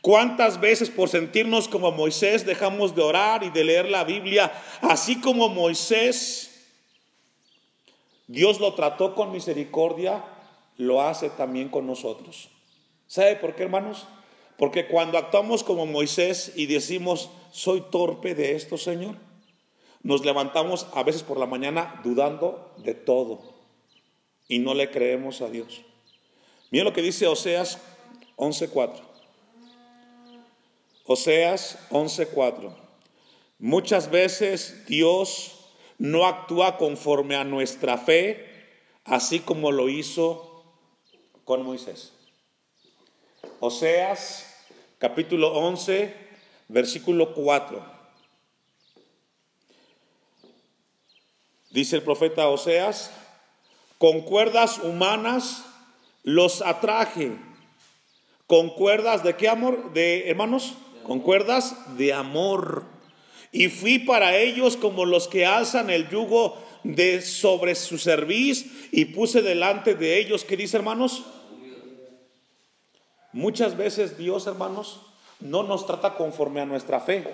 ¿Cuántas 0.00 0.60
veces 0.60 0.90
por 0.90 1.08
sentirnos 1.08 1.66
como 1.68 1.90
Moisés 1.90 2.46
dejamos 2.46 2.94
de 2.94 3.02
orar 3.02 3.42
y 3.42 3.50
de 3.50 3.64
leer 3.64 3.90
la 3.90 4.04
Biblia? 4.04 4.52
Así 4.80 5.20
como 5.20 5.48
Moisés, 5.48 6.66
Dios 8.28 8.60
lo 8.60 8.74
trató 8.74 9.14
con 9.14 9.32
misericordia, 9.32 10.24
lo 10.76 11.02
hace 11.02 11.30
también 11.30 11.68
con 11.68 11.86
nosotros. 11.86 12.48
¿Sabe 13.08 13.36
por 13.36 13.56
qué, 13.56 13.64
hermanos? 13.64 14.06
Porque 14.56 14.86
cuando 14.86 15.18
actuamos 15.18 15.64
como 15.64 15.86
Moisés 15.86 16.52
y 16.54 16.66
decimos, 16.66 17.30
soy 17.50 17.80
torpe 17.90 18.34
de 18.34 18.54
esto, 18.54 18.76
Señor, 18.76 19.16
nos 20.02 20.24
levantamos 20.24 20.86
a 20.94 21.02
veces 21.02 21.22
por 21.22 21.38
la 21.38 21.46
mañana 21.46 22.00
dudando 22.04 22.72
de 22.78 22.94
todo 22.94 23.40
y 24.46 24.58
no 24.60 24.74
le 24.74 24.90
creemos 24.90 25.40
a 25.42 25.48
Dios. 25.48 25.82
Miren 26.70 26.86
lo 26.86 26.92
que 26.92 27.02
dice 27.02 27.26
Oseas 27.26 27.80
11.4. 28.36 29.07
Oseas 31.10 31.78
11.4. 31.88 32.70
Muchas 33.58 34.10
veces 34.10 34.84
Dios 34.86 35.70
no 35.96 36.26
actúa 36.26 36.76
conforme 36.76 37.34
a 37.34 37.44
nuestra 37.44 37.96
fe, 37.96 38.76
así 39.06 39.40
como 39.40 39.72
lo 39.72 39.88
hizo 39.88 40.62
con 41.46 41.62
Moisés. 41.62 42.12
Oseas 43.58 44.54
capítulo 44.98 45.54
11, 45.54 46.14
versículo 46.68 47.32
4. 47.32 47.82
Dice 51.70 51.96
el 51.96 52.02
profeta 52.02 52.50
Oseas, 52.50 53.12
con 53.96 54.20
cuerdas 54.20 54.76
humanas 54.80 55.64
los 56.22 56.60
atraje 56.60 57.38
con 58.48 58.70
cuerdas 58.70 59.22
de 59.22 59.36
qué 59.36 59.46
amor, 59.46 59.92
de 59.92 60.30
hermanos, 60.30 60.74
con 61.08 61.20
cuerdas 61.20 61.74
de 61.96 62.12
amor. 62.12 62.84
Y 63.50 63.68
fui 63.68 63.98
para 63.98 64.36
ellos 64.36 64.76
como 64.76 65.06
los 65.06 65.26
que 65.26 65.46
alzan 65.46 65.88
el 65.88 66.10
yugo 66.10 66.62
de 66.84 67.22
sobre 67.22 67.74
su 67.76 67.96
cerviz 67.96 68.90
y 68.92 69.06
puse 69.06 69.40
delante 69.40 69.94
de 69.94 70.18
ellos, 70.18 70.44
¿qué 70.44 70.54
dice 70.54 70.76
hermanos? 70.76 71.24
Muchas 73.32 73.74
veces 73.74 74.18
Dios, 74.18 74.46
hermanos, 74.46 75.00
no 75.40 75.62
nos 75.62 75.86
trata 75.86 76.14
conforme 76.14 76.60
a 76.60 76.66
nuestra 76.66 77.00
fe. 77.00 77.24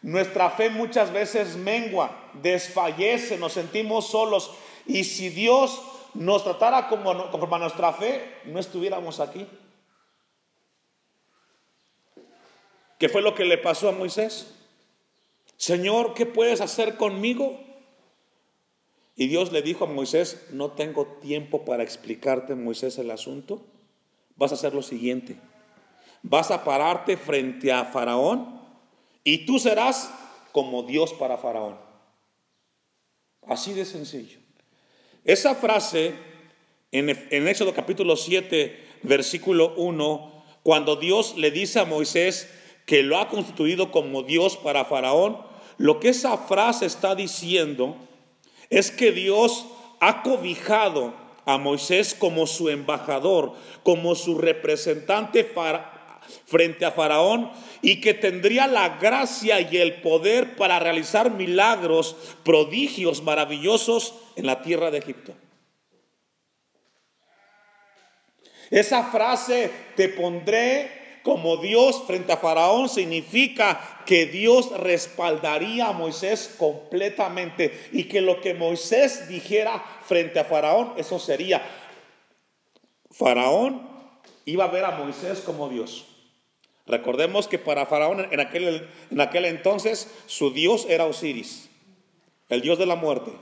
Nuestra 0.00 0.48
fe 0.48 0.70
muchas 0.70 1.12
veces 1.12 1.54
mengua, 1.56 2.30
desfallece, 2.42 3.36
nos 3.36 3.52
sentimos 3.52 4.06
solos. 4.06 4.52
Y 4.86 5.04
si 5.04 5.28
Dios 5.28 5.82
nos 6.14 6.44
tratara 6.44 6.88
como, 6.88 7.30
conforme 7.30 7.56
a 7.56 7.60
nuestra 7.60 7.92
fe, 7.92 8.36
no 8.46 8.58
estuviéramos 8.58 9.20
aquí. 9.20 9.46
¿Qué 12.98 13.08
fue 13.08 13.22
lo 13.22 13.34
que 13.34 13.44
le 13.44 13.58
pasó 13.58 13.88
a 13.88 13.92
Moisés? 13.92 14.54
Señor, 15.56 16.14
¿qué 16.14 16.26
puedes 16.26 16.60
hacer 16.60 16.96
conmigo? 16.96 17.60
Y 19.16 19.28
Dios 19.28 19.52
le 19.52 19.62
dijo 19.62 19.84
a 19.84 19.88
Moisés, 19.88 20.46
no 20.50 20.72
tengo 20.72 21.06
tiempo 21.06 21.64
para 21.64 21.82
explicarte, 21.82 22.54
Moisés, 22.54 22.98
el 22.98 23.10
asunto. 23.10 23.62
Vas 24.36 24.52
a 24.52 24.56
hacer 24.56 24.74
lo 24.74 24.82
siguiente. 24.82 25.36
Vas 26.22 26.50
a 26.50 26.64
pararte 26.64 27.16
frente 27.16 27.72
a 27.72 27.84
Faraón 27.86 28.60
y 29.24 29.46
tú 29.46 29.58
serás 29.58 30.12
como 30.52 30.82
Dios 30.82 31.14
para 31.14 31.38
Faraón. 31.38 31.78
Así 33.46 33.72
de 33.72 33.84
sencillo. 33.84 34.38
Esa 35.24 35.54
frase 35.54 36.14
en, 36.92 37.10
en 37.30 37.48
Éxodo 37.48 37.72
capítulo 37.72 38.16
7, 38.16 38.98
versículo 39.02 39.74
1, 39.76 40.44
cuando 40.62 40.96
Dios 40.96 41.36
le 41.36 41.50
dice 41.50 41.80
a 41.80 41.84
Moisés 41.84 42.50
que 42.86 43.02
lo 43.02 43.18
ha 43.18 43.28
constituido 43.28 43.90
como 43.90 44.22
Dios 44.22 44.56
para 44.56 44.84
Faraón, 44.84 45.38
lo 45.76 46.00
que 46.00 46.08
esa 46.08 46.38
frase 46.38 46.86
está 46.86 47.14
diciendo 47.14 47.96
es 48.70 48.90
que 48.90 49.12
Dios 49.12 49.66
ha 50.00 50.22
cobijado 50.22 51.14
a 51.44 51.58
Moisés 51.58 52.14
como 52.14 52.46
su 52.46 52.70
embajador, 52.70 53.52
como 53.82 54.14
su 54.14 54.38
representante 54.38 55.52
frente 56.46 56.84
a 56.84 56.92
Faraón 56.92 57.50
y 57.82 58.00
que 58.00 58.14
tendría 58.14 58.66
la 58.66 58.98
gracia 58.98 59.60
y 59.60 59.76
el 59.76 60.00
poder 60.00 60.56
para 60.56 60.78
realizar 60.78 61.30
milagros, 61.30 62.16
prodigios 62.44 63.22
maravillosos 63.22 64.14
en 64.36 64.46
la 64.46 64.62
tierra 64.62 64.90
de 64.90 64.98
Egipto. 64.98 65.34
Esa 68.70 69.04
frase, 69.04 69.70
te 69.94 70.08
pondré 70.08 71.05
como 71.26 71.56
Dios 71.56 72.04
frente 72.06 72.32
a 72.32 72.36
Faraón, 72.36 72.88
significa 72.88 74.04
que 74.06 74.26
Dios 74.26 74.70
respaldaría 74.78 75.88
a 75.88 75.92
Moisés 75.92 76.54
completamente 76.56 77.88
y 77.90 78.04
que 78.04 78.20
lo 78.20 78.40
que 78.40 78.54
Moisés 78.54 79.26
dijera 79.26 79.84
frente 80.04 80.38
a 80.38 80.44
Faraón, 80.44 80.92
eso 80.96 81.18
sería. 81.18 81.68
Faraón 83.10 83.88
iba 84.44 84.66
a 84.66 84.68
ver 84.68 84.84
a 84.84 84.92
Moisés 84.92 85.40
como 85.40 85.68
Dios. 85.68 86.06
Recordemos 86.86 87.48
que 87.48 87.58
para 87.58 87.86
Faraón 87.86 88.28
en 88.30 88.38
aquel, 88.38 88.88
en 89.10 89.20
aquel 89.20 89.46
entonces 89.46 90.08
su 90.26 90.52
Dios 90.52 90.86
era 90.88 91.06
Osiris, 91.06 91.68
el 92.50 92.60
Dios 92.60 92.78
de 92.78 92.86
la 92.86 92.94
muerte. 92.94 93.32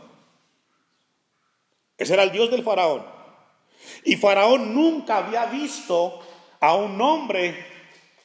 Ese 1.98 2.14
era 2.14 2.22
el 2.22 2.32
Dios 2.32 2.50
del 2.50 2.62
Faraón. 2.62 3.04
Y 4.06 4.16
Faraón 4.16 4.74
nunca 4.74 5.18
había 5.18 5.44
visto 5.44 6.20
a 6.60 6.76
un 6.76 6.98
hombre 7.02 7.73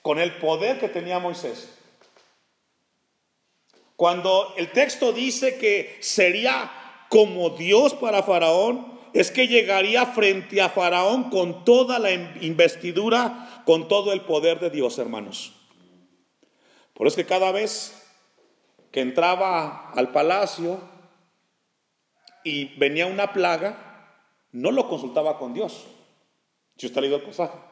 con 0.01 0.19
el 0.19 0.35
poder 0.37 0.79
que 0.79 0.89
tenía 0.89 1.19
Moisés. 1.19 1.75
Cuando 3.95 4.53
el 4.57 4.71
texto 4.71 5.11
dice 5.11 5.57
que 5.57 5.97
sería 5.99 6.71
como 7.09 7.49
Dios 7.49 7.93
para 7.93 8.23
Faraón, 8.23 8.99
es 9.13 9.31
que 9.31 9.47
llegaría 9.47 10.05
frente 10.05 10.61
a 10.61 10.69
Faraón 10.69 11.29
con 11.29 11.65
toda 11.65 11.99
la 11.99 12.11
investidura, 12.11 13.63
con 13.65 13.87
todo 13.87 14.13
el 14.13 14.21
poder 14.21 14.59
de 14.59 14.69
Dios, 14.69 14.97
hermanos. 14.99 15.53
Por 16.93 17.07
eso 17.07 17.17
que 17.17 17.25
cada 17.25 17.51
vez 17.51 18.07
que 18.91 19.01
entraba 19.01 19.91
al 19.91 20.11
palacio 20.11 20.79
y 22.43 22.77
venía 22.77 23.05
una 23.05 23.33
plaga, 23.33 24.15
no 24.51 24.71
lo 24.71 24.87
consultaba 24.87 25.37
con 25.37 25.53
Dios. 25.53 25.85
Si 26.77 26.85
usted 26.85 26.97
ha 26.97 27.01
leído 27.01 27.17
el 27.17 27.23
pasaje. 27.23 27.68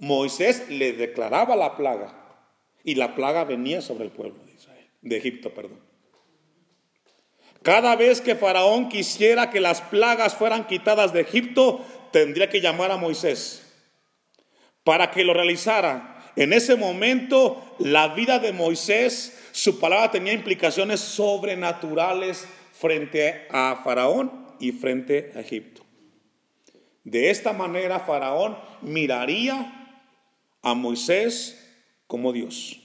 Moisés 0.00 0.68
le 0.70 0.94
declaraba 0.94 1.54
la 1.56 1.76
plaga 1.76 2.12
y 2.82 2.94
la 2.94 3.14
plaga 3.14 3.44
venía 3.44 3.82
sobre 3.82 4.04
el 4.04 4.10
pueblo 4.10 4.42
de 4.44 4.52
Israel, 4.52 4.86
de 5.02 5.16
Egipto, 5.16 5.54
perdón. 5.54 5.78
Cada 7.62 7.94
vez 7.94 8.22
que 8.22 8.34
Faraón 8.34 8.88
quisiera 8.88 9.50
que 9.50 9.60
las 9.60 9.82
plagas 9.82 10.34
fueran 10.34 10.66
quitadas 10.66 11.12
de 11.12 11.20
Egipto, 11.20 11.84
tendría 12.10 12.48
que 12.48 12.62
llamar 12.62 12.90
a 12.90 12.96
Moisés 12.96 13.62
para 14.82 15.10
que 15.10 15.24
lo 15.24 15.34
realizara. 15.34 16.32
En 16.36 16.54
ese 16.54 16.76
momento, 16.76 17.62
la 17.78 18.08
vida 18.08 18.38
de 18.38 18.52
Moisés, 18.52 19.50
su 19.52 19.78
palabra 19.78 20.10
tenía 20.10 20.32
implicaciones 20.32 21.00
sobrenaturales 21.00 22.48
frente 22.72 23.46
a 23.50 23.82
Faraón 23.84 24.46
y 24.58 24.72
frente 24.72 25.32
a 25.36 25.40
Egipto. 25.40 25.82
De 27.04 27.28
esta 27.28 27.52
manera 27.52 28.00
Faraón 28.00 28.56
miraría 28.80 29.79
a 30.62 30.74
Moisés 30.74 31.58
como 32.06 32.32
Dios. 32.32 32.80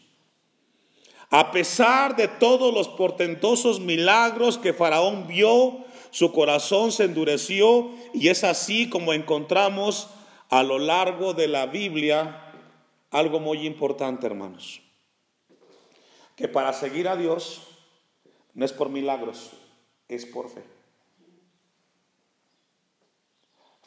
A 1.30 1.52
pesar 1.52 2.16
de 2.16 2.28
todos 2.28 2.74
los 2.74 2.88
portentosos 2.88 3.80
milagros 3.80 4.58
que 4.58 4.74
Faraón 4.74 5.28
vio, 5.28 5.84
su 6.12 6.32
corazón 6.32 6.92
se 6.92 7.04
endureció 7.04 7.92
y 8.14 8.30
es 8.30 8.44
así 8.44 8.90
como 8.90 9.12
encontramos 9.12 10.08
a 10.50 10.64
lo 10.64 10.80
largo 10.80 11.34
de 11.34 11.48
la 11.48 11.66
Biblia 11.66 12.54
algo 13.12 13.40
muy 13.40 13.66
importante, 13.66 14.28
hermanos. 14.28 14.82
Que 16.36 16.48
para 16.48 16.74
seguir 16.74 17.08
a 17.08 17.16
Dios 17.16 17.62
no 18.54 18.66
es 18.66 18.74
por 18.74 18.90
milagros, 18.90 19.52
es 20.08 20.26
por 20.26 20.50
fe. 20.50 20.75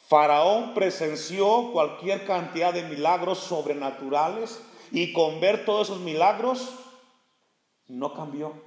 Faraón 0.09 0.73
presenció 0.73 1.71
cualquier 1.71 2.25
cantidad 2.25 2.73
de 2.73 2.81
milagros 2.81 3.37
sobrenaturales 3.37 4.59
y 4.91 5.13
con 5.13 5.39
ver 5.39 5.65
todos 5.65 5.87
esos 5.87 5.99
milagros 6.01 6.67
no 7.87 8.15
cambió. 8.15 8.59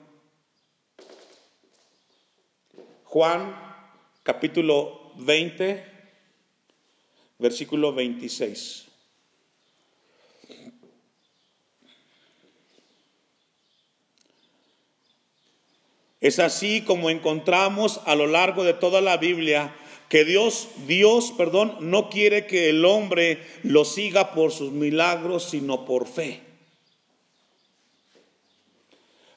Juan 3.02 3.56
capítulo 4.22 5.10
20, 5.16 5.84
versículo 7.40 7.92
26. 7.92 8.86
Es 16.20 16.38
así 16.38 16.82
como 16.82 17.10
encontramos 17.10 18.00
a 18.06 18.14
lo 18.14 18.28
largo 18.28 18.62
de 18.62 18.74
toda 18.74 19.00
la 19.00 19.16
Biblia 19.16 19.74
que 20.12 20.26
Dios, 20.26 20.68
Dios, 20.86 21.32
perdón, 21.38 21.74
no 21.80 22.10
quiere 22.10 22.46
que 22.46 22.68
el 22.68 22.84
hombre 22.84 23.42
lo 23.62 23.86
siga 23.86 24.34
por 24.34 24.52
sus 24.52 24.70
milagros, 24.70 25.44
sino 25.44 25.86
por 25.86 26.06
fe. 26.06 26.42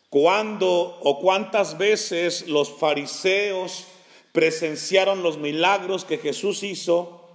¿Cuándo 0.10 1.00
o 1.02 1.22
cuántas 1.22 1.78
veces 1.78 2.50
los 2.50 2.70
fariseos 2.70 3.86
presenciaron 4.34 5.24
los 5.24 5.38
milagros 5.38 6.04
que 6.04 6.18
Jesús 6.18 6.62
hizo 6.62 7.26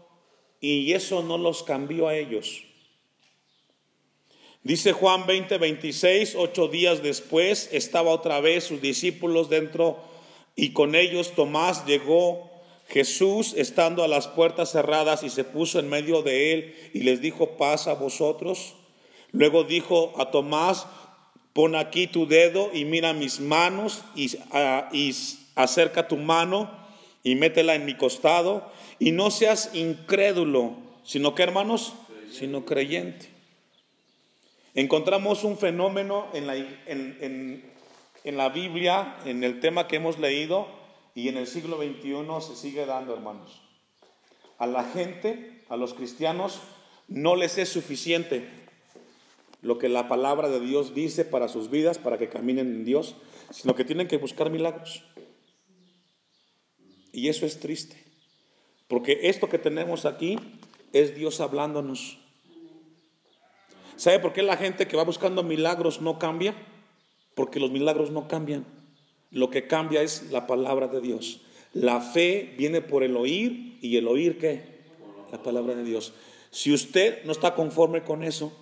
y 0.61 0.93
eso 0.93 1.23
no 1.23 1.39
los 1.39 1.63
cambió 1.63 2.09
a 2.09 2.17
ellos? 2.19 2.65
Dice 4.63 4.93
Juan 4.93 5.27
20, 5.27 5.57
26, 5.57 6.35
ocho 6.37 6.69
días 6.69 7.03
después 7.03 7.71
estaba 7.73 8.11
otra 8.11 8.39
vez 8.43 8.65
sus 8.65 8.83
discípulos 8.83 9.49
dentro 9.49 9.97
y 10.57 10.75
con 10.75 10.95
ellos 10.95 11.33
Tomás 11.35 11.87
llegó 11.87 12.50
Jesús, 12.91 13.55
estando 13.57 14.03
a 14.03 14.09
las 14.09 14.27
puertas 14.27 14.73
cerradas, 14.73 15.23
y 15.23 15.31
se 15.31 15.45
puso 15.45 15.79
en 15.79 15.89
medio 15.89 16.23
de 16.23 16.53
él 16.53 16.75
y 16.93 17.01
les 17.01 17.21
dijo, 17.21 17.57
paz 17.57 17.87
a 17.87 17.95
vosotros. 17.95 18.75
Luego 19.31 19.63
dijo 19.63 20.13
a 20.19 20.33
Tomás, 20.33 20.87
pon 21.53 21.77
aquí 21.77 22.09
tu 22.09 22.27
dedo 22.27 22.71
y 22.73 22.85
mira 22.85 23.13
mis 23.13 23.39
manos 23.39 24.03
y, 24.17 24.37
ah, 24.51 24.89
y 24.93 25.15
acerca 25.55 26.09
tu 26.09 26.17
mano 26.17 26.69
y 27.23 27.37
métela 27.37 27.77
en 27.77 27.85
mi 27.85 27.97
costado 27.97 28.71
y 28.99 29.13
no 29.13 29.31
seas 29.31 29.71
incrédulo, 29.75 30.77
sino 31.05 31.37
que 31.37 31.45
hermanos, 31.45 31.95
sino 32.33 32.65
creyente. 32.65 33.29
Encontramos 34.75 35.45
un 35.45 35.59
fenómeno 35.59 36.27
en 36.33 36.47
la, 36.49 36.57
en, 36.57 37.71
en 38.25 38.37
la 38.37 38.49
Biblia, 38.49 39.17
en 39.25 39.45
el 39.45 39.61
tema 39.61 39.87
que 39.87 39.97
hemos 39.97 40.19
leído, 40.19 40.80
y 41.21 41.29
en 41.29 41.37
el 41.37 41.47
siglo 41.47 41.77
XXI 41.77 42.25
se 42.41 42.57
sigue 42.57 42.87
dando, 42.87 43.13
hermanos. 43.13 43.61
A 44.57 44.67
la 44.67 44.85
gente, 44.85 45.63
a 45.69 45.77
los 45.77 45.93
cristianos, 45.93 46.61
no 47.09 47.37
les 47.37 47.59
es 47.59 47.69
suficiente 47.69 48.49
lo 49.61 49.77
que 49.77 49.91
la 49.91 50.09
palabra 50.09 50.49
de 50.49 50.61
Dios 50.61 50.95
dice 50.95 51.27
para 51.27 51.49
sus 51.49 51.69
vidas, 51.69 51.99
para 51.99 52.17
que 52.17 52.31
caminen 52.31 52.69
en 52.69 52.85
Dios, 52.87 53.17
sino 53.51 53.75
que 53.75 53.85
tienen 53.85 54.09
que 54.09 54.17
buscar 54.17 54.49
milagros. 54.49 55.05
Y 57.13 57.29
eso 57.29 57.45
es 57.45 57.61
triste, 57.61 58.03
porque 58.89 59.21
esto 59.25 59.51
que 59.51 59.59
tenemos 59.59 60.07
aquí 60.07 60.39
es 60.95 61.15
Dios 61.15 61.41
hablándonos. 61.41 62.19
¿Sabe 63.97 64.21
por 64.21 64.33
qué 64.33 64.43
la 64.43 64.57
gente 64.57 64.89
que 64.89 64.97
va 64.97 65.05
buscando 65.05 65.43
milagros 65.43 66.01
no 66.01 66.19
cambia? 66.19 66.55
Porque 67.35 67.61
los 67.61 67.71
milagros 67.71 68.11
no 68.11 68.27
cambian. 68.27 68.80
Lo 69.31 69.51
que 69.51 69.67
cambia 69.67 70.03
es 70.03 70.31
la 70.31 70.47
palabra 70.47 70.89
de 70.89 71.01
Dios. 71.01 71.41
La 71.73 72.01
fe 72.01 72.55
viene 72.59 72.81
por 72.81 73.05
el 73.05 73.17
oír 73.17 73.79
y 73.81 73.97
el 73.97 74.09
oír 74.09 74.39
qué? 74.39 74.63
La 75.31 75.43
palabra 75.43 75.75
de 75.75 75.85
Dios. 75.85 76.13
Si 76.51 76.73
usted 76.73 77.25
no 77.25 77.33
está 77.33 77.55
conforme 77.55 78.03
con 78.03 78.25
eso, 78.25 78.53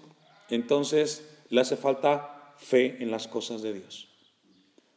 entonces 0.50 1.26
le 1.48 1.62
hace 1.62 1.76
falta 1.76 2.54
fe 2.59 2.96
en 3.00 3.11
las 3.11 3.26
cosas 3.26 3.62
de 3.62 3.72
Dios. 3.72 4.09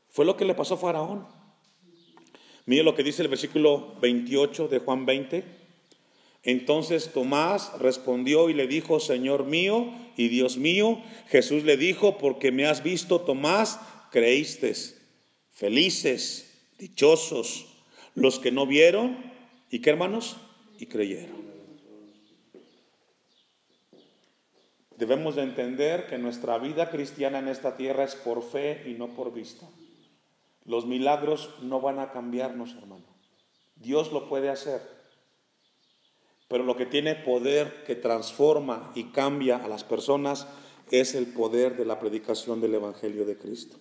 Fue 0.09 0.25
lo 0.25 0.35
que 0.35 0.43
le 0.43 0.55
pasó 0.55 0.73
a 0.73 0.77
Faraón. 0.77 1.25
Mire 2.65 2.83
lo 2.83 2.95
que 2.95 3.03
dice 3.03 3.21
el 3.21 3.29
versículo 3.29 3.95
28 4.01 4.67
de 4.67 4.79
Juan 4.79 5.05
20. 5.05 5.43
Entonces 6.43 7.11
Tomás 7.13 7.79
respondió 7.79 8.49
y 8.49 8.53
le 8.53 8.67
dijo, 8.67 8.99
Señor 8.99 9.45
mío 9.45 9.93
y 10.17 10.27
Dios 10.27 10.57
mío. 10.57 11.01
Jesús 11.29 11.63
le 11.63 11.77
dijo, 11.77 12.17
porque 12.17 12.51
me 12.51 12.65
has 12.65 12.83
visto, 12.83 13.21
Tomás, 13.21 13.79
creíste. 14.11 14.73
Felices, 15.61 16.57
dichosos, 16.79 17.67
los 18.15 18.39
que 18.39 18.51
no 18.51 18.65
vieron 18.65 19.15
y 19.69 19.79
qué 19.79 19.91
hermanos, 19.91 20.37
y 20.79 20.87
creyeron. 20.87 21.51
debemos 24.97 25.35
de 25.35 25.43
entender 25.43 26.07
que 26.07 26.17
nuestra 26.17 26.57
vida 26.57 26.89
cristiana 26.89 27.37
en 27.37 27.47
esta 27.47 27.75
tierra 27.77 28.03
es 28.03 28.15
por 28.15 28.41
fe 28.41 28.83
y 28.87 28.93
no 28.93 29.09
por 29.15 29.31
vista. 29.33 29.67
Los 30.65 30.87
milagros 30.87 31.53
no 31.61 31.79
van 31.79 31.99
a 31.99 32.11
cambiarnos, 32.11 32.75
hermano. 32.75 33.05
Dios 33.75 34.11
lo 34.11 34.29
puede 34.29 34.49
hacer. 34.49 34.81
Pero 36.47 36.63
lo 36.63 36.75
que 36.75 36.87
tiene 36.87 37.13
poder 37.13 37.83
que 37.83 37.95
transforma 37.95 38.91
y 38.95 39.11
cambia 39.11 39.57
a 39.57 39.67
las 39.67 39.83
personas 39.83 40.47
es 40.89 41.13
el 41.13 41.27
poder 41.27 41.77
de 41.77 41.85
la 41.85 41.99
predicación 41.99 42.61
del 42.61 42.73
Evangelio 42.73 43.25
de 43.25 43.37
Cristo. 43.37 43.77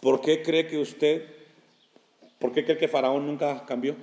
¿Por 0.00 0.20
qué 0.20 0.42
cree 0.42 0.66
que 0.66 0.78
usted, 0.78 1.26
por 2.38 2.52
qué 2.52 2.64
cree 2.64 2.78
que 2.78 2.88
Faraón 2.88 3.26
nunca 3.26 3.64
cambió? 3.66 3.96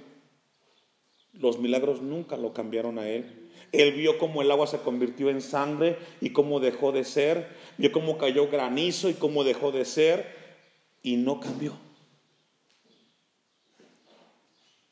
Los 1.33 1.59
milagros 1.59 2.01
nunca 2.01 2.37
lo 2.37 2.53
cambiaron 2.53 2.99
a 2.99 3.09
él. 3.09 3.49
Él 3.71 3.93
vio 3.93 4.17
cómo 4.17 4.41
el 4.41 4.51
agua 4.51 4.67
se 4.67 4.79
convirtió 4.79 5.29
en 5.29 5.41
sangre 5.41 5.97
y 6.21 6.31
cómo 6.31 6.59
dejó 6.59 6.91
de 6.91 7.03
ser. 7.03 7.47
Vio 7.77 7.91
cómo 7.91 8.17
cayó 8.17 8.47
granizo 8.49 9.09
y 9.09 9.13
cómo 9.13 9.43
dejó 9.43 9.71
de 9.71 9.85
ser. 9.85 10.25
Y 11.03 11.17
no 11.17 11.39
cambió. 11.39 11.77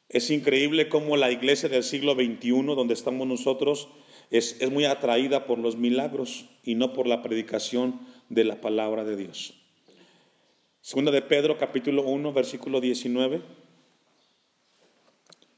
Es 0.10 0.30
increíble 0.30 0.88
cómo 0.88 1.18
la 1.18 1.32
iglesia 1.32 1.68
del 1.68 1.84
siglo 1.84 2.14
XXI, 2.14 2.64
donde 2.76 2.94
estamos 2.94 3.28
nosotros, 3.28 3.90
es, 4.32 4.58
es, 4.62 4.72
muy 4.72 4.86
atraída 4.86 5.46
por 5.46 5.58
los 5.58 5.76
milagros 5.76 6.46
y 6.64 6.76
no 6.76 6.94
por 6.94 7.08
la 7.08 7.22
predicación 7.22 8.00
de 8.30 8.46
la 8.46 8.62
palabra 8.62 9.04
de 9.04 9.18
Dios. 9.18 9.57
Segunda 10.88 11.12
de 11.12 11.22
Pedro, 11.22 11.58
capítulo 11.58 12.04
1, 12.04 12.32
versículo 12.32 12.80
19. 12.80 13.42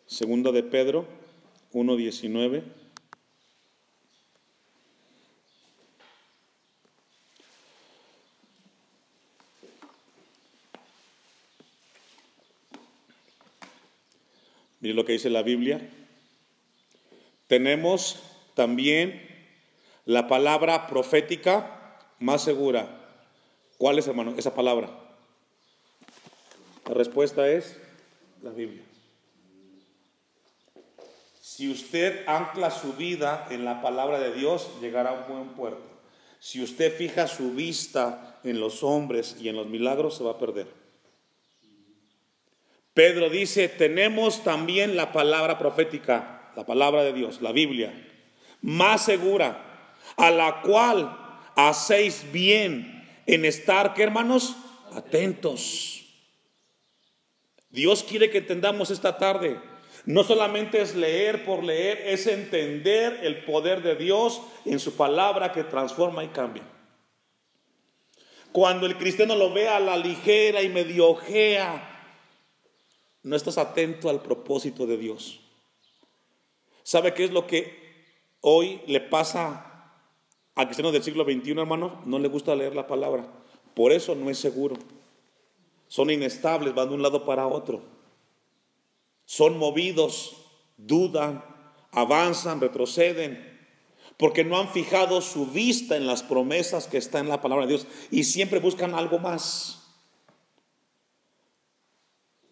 Segunda 0.08 0.52
de 0.52 0.64
Pedro 0.64 1.06
1, 1.72 1.96
19. 1.96 2.64
Mire 14.80 14.96
lo 14.96 15.06
que 15.06 15.12
dice 15.12 15.30
la 15.30 15.44
Biblia. 15.44 15.92
Tenemos 17.46 18.20
también 18.56 19.22
la 20.06 20.28
palabra 20.28 20.88
profética 20.88 22.00
más 22.18 22.44
segura. 22.44 23.22
¿Cuál 23.78 24.00
es, 24.00 24.08
hermano, 24.08 24.34
esa 24.36 24.56
palabra? 24.56 25.09
La 26.90 26.96
respuesta 26.96 27.48
es 27.48 27.78
la 28.42 28.50
Biblia. 28.50 28.82
Si 31.40 31.70
usted 31.70 32.28
ancla 32.28 32.72
su 32.72 32.94
vida 32.94 33.46
en 33.52 33.64
la 33.64 33.80
palabra 33.84 34.20
de 34.20 34.34
Dios, 34.34 34.72
llegará 34.82 35.12
a 35.12 35.14
un 35.14 35.28
buen 35.32 35.50
puerto. 35.50 35.84
Si 36.40 36.64
usted 36.64 36.92
fija 36.92 37.28
su 37.28 37.52
vista 37.52 38.40
en 38.44 38.60
los 38.60 38.82
hombres 38.82 39.38
y 39.40 39.50
en 39.50 39.58
los 39.58 39.68
milagros, 39.68 40.18
se 40.18 40.24
va 40.24 40.32
a 40.32 40.40
perder. 40.40 40.66
Pedro 42.96 43.30
dice, 43.30 43.70
tenemos 43.70 44.44
también 44.44 44.98
la 44.98 45.12
palabra 45.12 45.60
profética, 45.60 46.52
la 46.56 46.66
palabra 46.66 47.04
de 47.04 47.14
Dios, 47.14 47.40
la 47.40 47.52
Biblia, 47.52 47.94
más 48.64 49.06
segura, 49.06 49.94
a 50.18 50.32
la 50.32 50.64
cual 50.64 51.16
hacéis 51.56 52.26
bien 52.32 53.08
en 53.28 53.46
estar, 53.46 53.94
¿qué 53.94 54.02
hermanos? 54.02 54.56
Atentos. 54.92 55.99
Dios 57.70 58.04
quiere 58.04 58.30
que 58.30 58.40
entendamos 58.40 58.90
esta 58.92 59.18
tarde. 59.18 59.60
No 60.06 60.24
solamente 60.24 60.82
es 60.82 60.96
leer 60.96 61.46
por 61.46 61.64
leer, 61.64 62.02
es 62.06 62.26
entender 62.28 63.20
el 63.24 63.44
poder 63.44 63.84
de 63.84 63.96
Dios 63.96 64.42
en 64.66 64.80
su 64.80 64.96
palabra 64.96 65.52
que 65.52 65.64
transforma 65.64 66.24
y 66.24 66.30
cambia. 66.30 66.64
Cuando 68.52 68.88
el 68.88 68.98
cristiano 68.98 69.36
lo 69.36 69.54
ve 69.54 69.68
a 69.68 69.80
la 69.80 69.98
ligera 69.98 70.64
y 70.64 70.70
medio 70.70 71.10
ojea, 71.10 71.86
no 73.22 73.36
estás 73.36 73.58
atento 73.58 74.10
al 74.10 74.22
propósito 74.22 74.88
de 74.88 74.98
Dios. 74.98 75.42
¿Sabe 76.82 77.14
qué 77.14 77.26
es 77.26 77.32
lo 77.32 77.46
que 77.46 77.78
hoy 78.42 78.82
le 78.88 79.02
pasa 79.02 79.94
al 80.56 80.66
cristiano 80.66 80.92
del 80.92 81.04
siglo 81.04 81.24
XXI, 81.24 81.52
hermano? 81.52 82.02
No 82.06 82.18
le 82.18 82.30
gusta 82.30 82.56
leer 82.56 82.76
la 82.76 82.88
palabra. 82.88 83.28
Por 83.76 83.92
eso 83.92 84.16
no 84.16 84.32
es 84.32 84.40
seguro. 84.40 84.76
Son 85.90 86.10
inestables, 86.12 86.74
van 86.74 86.88
de 86.88 86.96
un 86.96 87.02
lado 87.02 87.26
para 87.26 87.48
otro. 87.48 87.82
Son 89.26 89.58
movidos, 89.58 90.38
dudan, 90.78 91.44
avanzan, 91.92 92.62
retroceden, 92.62 93.60
porque 94.16 94.44
no 94.44 94.58
han 94.58 94.70
fijado 94.70 95.20
su 95.20 95.48
vista 95.48 95.98
en 95.98 96.06
las 96.06 96.24
promesas 96.24 96.88
que 96.88 96.98
están 96.98 97.26
en 97.26 97.30
la 97.30 97.42
palabra 97.42 97.66
de 97.66 97.74
Dios 97.74 97.88
y 98.12 98.24
siempre 98.24 98.60
buscan 98.60 98.94
algo 98.94 99.18
más. 99.18 99.76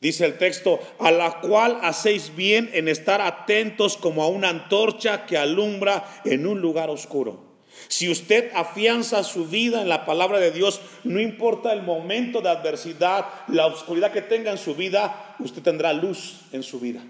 Dice 0.01 0.25
el 0.25 0.37
texto, 0.37 0.79
a 0.99 1.11
la 1.11 1.39
cual 1.39 1.79
hacéis 1.83 2.35
bien 2.35 2.69
en 2.73 2.87
estar 2.87 3.21
atentos 3.21 3.97
como 3.97 4.23
a 4.23 4.27
una 4.27 4.49
antorcha 4.49 5.25
que 5.25 5.37
alumbra 5.37 6.21
en 6.25 6.47
un 6.47 6.59
lugar 6.59 6.89
oscuro. 6.89 7.46
Si 7.87 8.09
usted 8.09 8.51
afianza 8.53 9.23
su 9.23 9.47
vida 9.47 9.81
en 9.81 9.89
la 9.89 10.05
palabra 10.05 10.39
de 10.39 10.51
Dios, 10.51 10.81
no 11.03 11.21
importa 11.21 11.71
el 11.71 11.83
momento 11.83 12.41
de 12.41 12.49
adversidad, 12.49 13.25
la 13.47 13.65
oscuridad 13.67 14.11
que 14.11 14.21
tenga 14.21 14.51
en 14.51 14.57
su 14.57 14.75
vida, 14.75 15.35
usted 15.39 15.61
tendrá 15.61 15.93
luz 15.93 16.41
en 16.51 16.63
su 16.63 16.79
vida. 16.79 17.01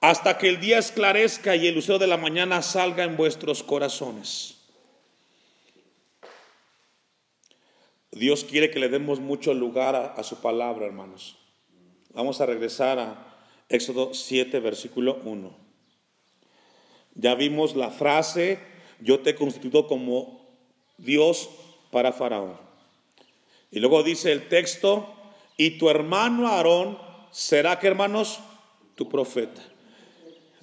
Hasta 0.00 0.38
que 0.38 0.48
el 0.48 0.60
día 0.60 0.78
esclarezca 0.78 1.54
y 1.56 1.66
el 1.66 1.74
lucero 1.74 1.98
de 1.98 2.06
la 2.06 2.16
mañana 2.16 2.62
salga 2.62 3.04
en 3.04 3.16
vuestros 3.16 3.62
corazones. 3.62 4.56
Dios 8.10 8.44
quiere 8.44 8.70
que 8.70 8.80
le 8.80 8.88
demos 8.88 9.20
mucho 9.20 9.54
lugar 9.54 9.94
a, 9.94 10.06
a, 10.14 10.24
su 10.24 10.40
palabra, 10.40 10.86
hermanos. 10.86 11.36
Vamos 12.12 12.40
a 12.40 12.46
regresar 12.46 12.98
a 12.98 13.36
Éxodo 13.68 14.12
7, 14.12 14.58
versículo 14.58 15.20
1. 15.24 15.69
Ya 17.14 17.34
vimos 17.34 17.76
la 17.76 17.90
frase, 17.90 18.58
yo 19.00 19.20
te 19.20 19.34
constituyo 19.34 19.86
como 19.86 20.40
Dios 20.98 21.50
para 21.90 22.12
Faraón. 22.12 22.56
Y 23.70 23.80
luego 23.80 24.02
dice 24.02 24.32
el 24.32 24.48
texto, 24.48 25.14
y 25.56 25.78
tu 25.78 25.90
hermano 25.90 26.48
Aarón 26.48 26.98
será 27.30 27.78
que 27.78 27.86
hermanos, 27.86 28.40
tu 28.94 29.08
profeta. 29.08 29.62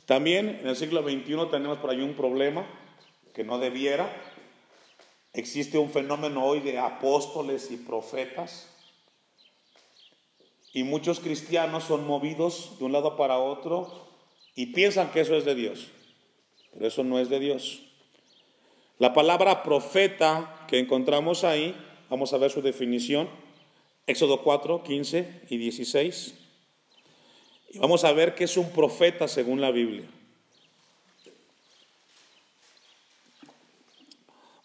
También 0.05 0.59
en 0.61 0.67
el 0.67 0.75
siglo 0.75 1.03
XXI 1.03 1.49
tenemos 1.51 1.79
por 1.79 1.89
ahí 1.89 2.01
un 2.01 2.13
problema 2.13 2.65
que 3.33 3.43
no 3.43 3.59
debiera. 3.59 4.09
Existe 5.33 5.77
un 5.77 5.89
fenómeno 5.89 6.45
hoy 6.45 6.61
de 6.61 6.79
apóstoles 6.79 7.69
y 7.71 7.77
profetas. 7.77 8.73
Y 10.73 10.83
muchos 10.83 11.19
cristianos 11.19 11.85
son 11.85 12.07
movidos 12.07 12.77
de 12.79 12.85
un 12.85 12.91
lado 12.91 13.17
para 13.17 13.37
otro 13.37 14.07
y 14.55 14.67
piensan 14.67 15.11
que 15.11 15.21
eso 15.21 15.35
es 15.35 15.45
de 15.45 15.55
Dios 15.55 15.87
pero 16.73 16.87
eso 16.87 17.03
no 17.03 17.19
es 17.19 17.29
de 17.29 17.39
Dios. 17.39 17.81
La 18.99 19.13
palabra 19.13 19.61
profeta 19.61 20.65
que 20.67 20.79
encontramos 20.79 21.43
ahí, 21.43 21.75
vamos 22.09 22.33
a 22.33 22.37
ver 22.37 22.49
su 22.49 22.61
definición, 22.61 23.29
Éxodo 24.07 24.41
4, 24.41 24.83
15 24.83 25.41
y 25.49 25.57
16. 25.57 26.33
Y 27.69 27.79
vamos 27.79 28.03
a 28.03 28.11
ver 28.11 28.33
qué 28.33 28.45
es 28.45 28.57
un 28.57 28.71
profeta 28.71 29.27
según 29.27 29.61
la 29.61 29.71
Biblia. 29.71 30.07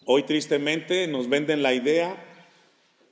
Hoy 0.05 0.23
tristemente 0.23 1.07
nos 1.07 1.29
venden 1.29 1.61
la 1.61 1.73
idea 1.73 2.17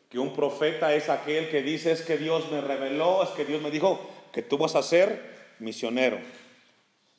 que 0.10 0.20
un 0.20 0.34
profeta 0.34 0.94
es 0.94 1.08
aquel 1.08 1.50
que 1.50 1.62
dice 1.62 1.92
es 1.92 2.02
que 2.02 2.18
Dios 2.18 2.52
me 2.52 2.62
reveló, 2.62 3.24
es 3.24 3.30
que 3.30 3.46
Dios 3.46 3.62
me 3.62 3.72
dijo 3.72 4.00
que 4.34 4.42
tú 4.42 4.58
vas 4.58 4.76
a 4.76 4.84
ser 4.84 5.56
misionero 5.60 6.20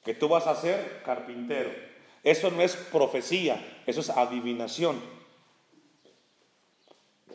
que 0.05 0.15
tú 0.15 0.29
vas 0.29 0.47
a 0.47 0.57
ser 0.57 1.03
carpintero. 1.05 1.71
Eso 2.25 2.51
no 2.51 2.63
es 2.63 2.77
profecía, 2.77 3.63
eso 3.87 4.01
es 4.01 4.11
adivinación. 4.11 5.01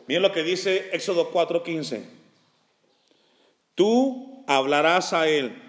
Miren 0.06 0.22
lo 0.22 0.32
que 0.32 0.42
dice 0.42 0.88
Éxodo 0.92 1.30
4:15. 1.30 2.02
Tú 3.74 4.44
hablarás 4.46 5.12
a 5.12 5.28
él 5.28 5.62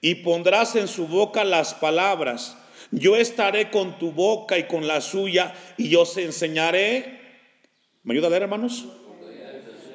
y 0.00 0.16
pondrás 0.16 0.76
en 0.76 0.88
su 0.88 1.08
boca 1.08 1.44
las 1.44 1.74
palabras. 1.74 2.56
Yo 2.90 3.16
estaré 3.16 3.70
con 3.70 3.98
tu 3.98 4.12
boca 4.12 4.58
y 4.58 4.64
con 4.64 4.86
la 4.86 5.00
suya 5.00 5.54
y 5.76 5.88
yo 5.88 6.02
os 6.02 6.16
enseñaré. 6.18 7.20
¿Me 8.02 8.14
ayuda 8.14 8.28
a 8.28 8.30
leer, 8.30 8.42
hermanos? 8.42 8.86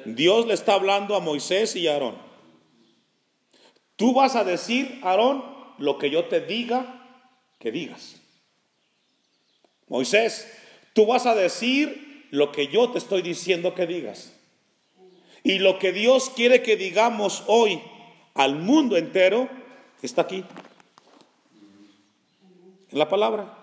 Dios 0.04 0.46
le 0.46 0.54
está 0.54 0.74
hablando 0.74 1.14
a 1.14 1.20
Moisés 1.20 1.76
y 1.76 1.86
a 1.86 1.94
Aarón. 1.94 2.18
Tú 3.96 4.12
vas 4.12 4.34
a 4.34 4.42
decir, 4.42 5.00
Aarón, 5.02 5.51
lo 5.82 5.98
que 5.98 6.10
yo 6.10 6.26
te 6.26 6.40
diga 6.40 7.08
que 7.58 7.72
digas. 7.72 8.20
Moisés, 9.88 10.48
tú 10.92 11.06
vas 11.06 11.26
a 11.26 11.34
decir 11.34 12.28
lo 12.30 12.52
que 12.52 12.68
yo 12.68 12.90
te 12.90 12.98
estoy 12.98 13.20
diciendo 13.20 13.74
que 13.74 13.88
digas. 13.88 14.32
Y 15.42 15.58
lo 15.58 15.80
que 15.80 15.90
Dios 15.90 16.30
quiere 16.30 16.62
que 16.62 16.76
digamos 16.76 17.42
hoy 17.48 17.82
al 18.34 18.54
mundo 18.54 18.96
entero 18.96 19.48
está 20.02 20.22
aquí. 20.22 20.44
En 22.92 22.98
la 22.98 23.08
palabra. 23.08 23.58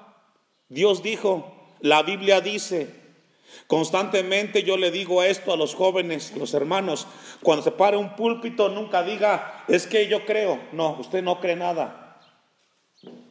Dios 0.67 1.01
dijo, 1.01 1.55
la 1.79 2.03
Biblia 2.03 2.41
dice, 2.41 2.93
constantemente 3.67 4.63
yo 4.63 4.75
le 4.75 4.91
digo 4.91 5.23
esto 5.23 5.53
a 5.53 5.57
los 5.57 5.73
jóvenes, 5.73 6.33
a 6.33 6.37
los 6.37 6.53
hermanos, 6.53 7.07
cuando 7.41 7.63
se 7.63 7.71
pare 7.71 7.95
un 7.95 8.17
púlpito 8.17 8.67
nunca 8.67 9.03
diga, 9.03 9.63
es 9.69 9.87
que 9.87 10.07
yo 10.07 10.25
creo, 10.25 10.59
no, 10.73 10.97
usted 10.99 11.23
no 11.23 11.39
cree 11.39 11.55
nada, 11.55 11.98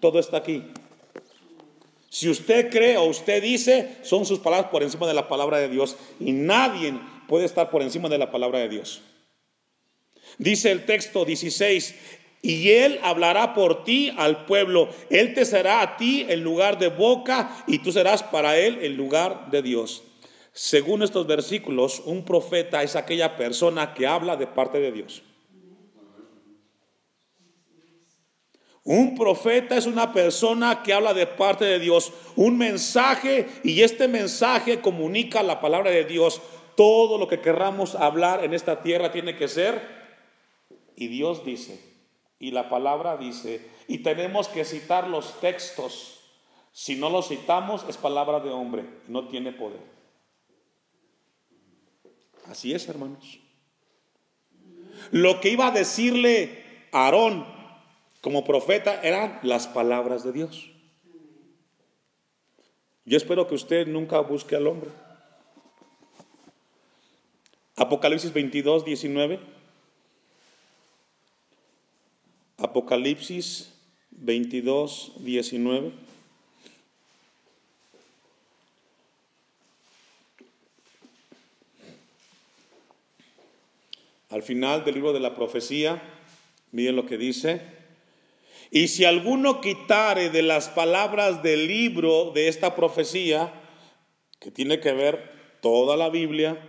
todo 0.00 0.18
está 0.18 0.38
aquí. 0.38 0.64
Si 2.10 2.28
usted 2.28 2.70
cree 2.70 2.96
o 2.96 3.04
usted 3.04 3.42
dice, 3.42 3.96
son 4.02 4.24
sus 4.24 4.38
palabras 4.38 4.70
por 4.70 4.82
encima 4.82 5.06
de 5.06 5.14
la 5.14 5.28
palabra 5.28 5.58
de 5.58 5.68
Dios 5.68 5.96
y 6.18 6.32
nadie 6.32 6.98
puede 7.28 7.44
estar 7.44 7.70
por 7.70 7.82
encima 7.82 8.08
de 8.08 8.18
la 8.18 8.30
palabra 8.30 8.60
de 8.60 8.68
Dios. 8.68 9.02
Dice 10.38 10.70
el 10.70 10.86
texto 10.86 11.24
16, 11.24 11.94
y 12.40 12.70
él 12.70 13.00
hablará 13.02 13.54
por 13.54 13.84
ti 13.84 14.12
al 14.16 14.46
pueblo. 14.46 14.88
Él 15.10 15.34
te 15.34 15.44
será 15.44 15.82
a 15.82 15.96
ti 15.96 16.24
el 16.28 16.40
lugar 16.40 16.78
de 16.78 16.88
boca 16.88 17.64
y 17.66 17.78
tú 17.80 17.92
serás 17.92 18.22
para 18.22 18.56
él 18.58 18.78
el 18.82 18.94
lugar 18.94 19.50
de 19.50 19.62
Dios. 19.62 20.04
Según 20.52 21.02
estos 21.02 21.26
versículos, 21.26 22.00
un 22.04 22.24
profeta 22.24 22.82
es 22.82 22.96
aquella 22.96 23.36
persona 23.36 23.94
que 23.94 24.06
habla 24.06 24.36
de 24.36 24.46
parte 24.46 24.80
de 24.80 24.92
Dios. 24.92 25.22
Un 28.88 29.14
profeta 29.14 29.76
es 29.76 29.84
una 29.84 30.14
persona 30.14 30.82
que 30.82 30.94
habla 30.94 31.12
de 31.12 31.26
parte 31.26 31.66
de 31.66 31.78
Dios, 31.78 32.10
un 32.36 32.56
mensaje 32.56 33.46
y 33.62 33.82
este 33.82 34.08
mensaje 34.08 34.80
comunica 34.80 35.42
la 35.42 35.60
palabra 35.60 35.90
de 35.90 36.06
Dios. 36.06 36.40
Todo 36.74 37.18
lo 37.18 37.28
que 37.28 37.42
querramos 37.42 37.94
hablar 37.94 38.42
en 38.44 38.54
esta 38.54 38.80
tierra 38.80 39.12
tiene 39.12 39.36
que 39.36 39.46
ser 39.46 39.82
y 40.96 41.08
Dios 41.08 41.44
dice, 41.44 41.78
y 42.38 42.50
la 42.50 42.70
palabra 42.70 43.18
dice, 43.18 43.60
y 43.88 43.98
tenemos 43.98 44.48
que 44.48 44.64
citar 44.64 45.06
los 45.06 45.38
textos. 45.38 46.20
Si 46.72 46.96
no 46.96 47.10
los 47.10 47.28
citamos 47.28 47.84
es 47.90 47.98
palabra 47.98 48.40
de 48.40 48.48
hombre, 48.48 48.86
no 49.06 49.28
tiene 49.28 49.52
poder. 49.52 49.82
Así 52.46 52.72
es, 52.72 52.88
hermanos. 52.88 53.38
Lo 55.10 55.40
que 55.40 55.50
iba 55.50 55.66
a 55.66 55.72
decirle 55.72 56.64
Aarón 56.90 57.57
como 58.20 58.44
profeta 58.44 59.00
eran 59.02 59.38
las 59.42 59.66
palabras 59.66 60.24
de 60.24 60.32
Dios. 60.32 60.70
Yo 63.04 63.16
espero 63.16 63.46
que 63.46 63.54
usted 63.54 63.86
nunca 63.86 64.20
busque 64.20 64.54
al 64.54 64.66
hombre. 64.66 64.90
Apocalipsis 67.76 68.32
22, 68.32 68.84
19. 68.84 69.40
Apocalipsis 72.58 73.72
22, 74.10 75.12
19. 75.20 75.92
Al 84.30 84.42
final 84.42 84.84
del 84.84 84.96
libro 84.96 85.14
de 85.14 85.20
la 85.20 85.34
profecía, 85.34 86.02
miren 86.72 86.96
lo 86.96 87.06
que 87.06 87.16
dice. 87.16 87.77
Y 88.70 88.88
si 88.88 89.04
alguno 89.04 89.60
quitare 89.60 90.30
de 90.30 90.42
las 90.42 90.68
palabras 90.68 91.42
del 91.42 91.66
libro 91.66 92.32
de 92.32 92.48
esta 92.48 92.74
profecía, 92.74 93.52
que 94.40 94.50
tiene 94.50 94.80
que 94.80 94.92
ver 94.92 95.58
toda 95.60 95.96
la 95.96 96.10
Biblia, 96.10 96.68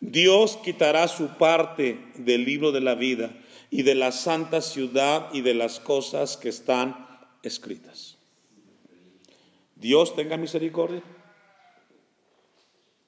Dios 0.00 0.58
quitará 0.58 1.06
su 1.08 1.38
parte 1.38 2.04
del 2.16 2.44
libro 2.44 2.72
de 2.72 2.80
la 2.80 2.94
vida 2.94 3.30
y 3.70 3.82
de 3.82 3.94
la 3.94 4.12
santa 4.12 4.60
ciudad 4.60 5.28
y 5.32 5.40
de 5.40 5.54
las 5.54 5.80
cosas 5.80 6.36
que 6.36 6.48
están 6.48 7.06
escritas. 7.42 8.18
Dios 9.76 10.14
tenga 10.14 10.36
misericordia 10.36 11.02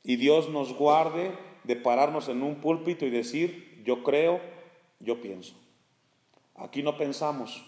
y 0.03 0.16
Dios 0.16 0.48
nos 0.48 0.72
guarde 0.72 1.33
de 1.64 1.77
pararnos 1.77 2.29
en 2.29 2.42
un 2.42 2.57
púlpito 2.57 3.07
y 3.07 3.11
decir, 3.11 3.83
yo 3.85 4.03
creo, 4.03 4.40
yo 5.00 5.20
pienso. 5.20 5.55
Aquí 6.55 6.83
no 6.83 6.96
pensamos, 6.96 7.64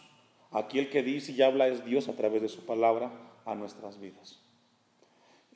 aquí 0.50 0.78
el 0.78 0.90
que 0.90 1.02
dice 1.02 1.32
y 1.32 1.42
habla 1.42 1.68
es 1.68 1.85
Dios 1.85 2.09
a 2.09 2.16
través 2.16 2.42
de 2.42 2.48
su 2.48 2.64
palabra 2.64 3.12
a 3.44 3.54
nuestras 3.54 4.00
vidas. 4.00 4.40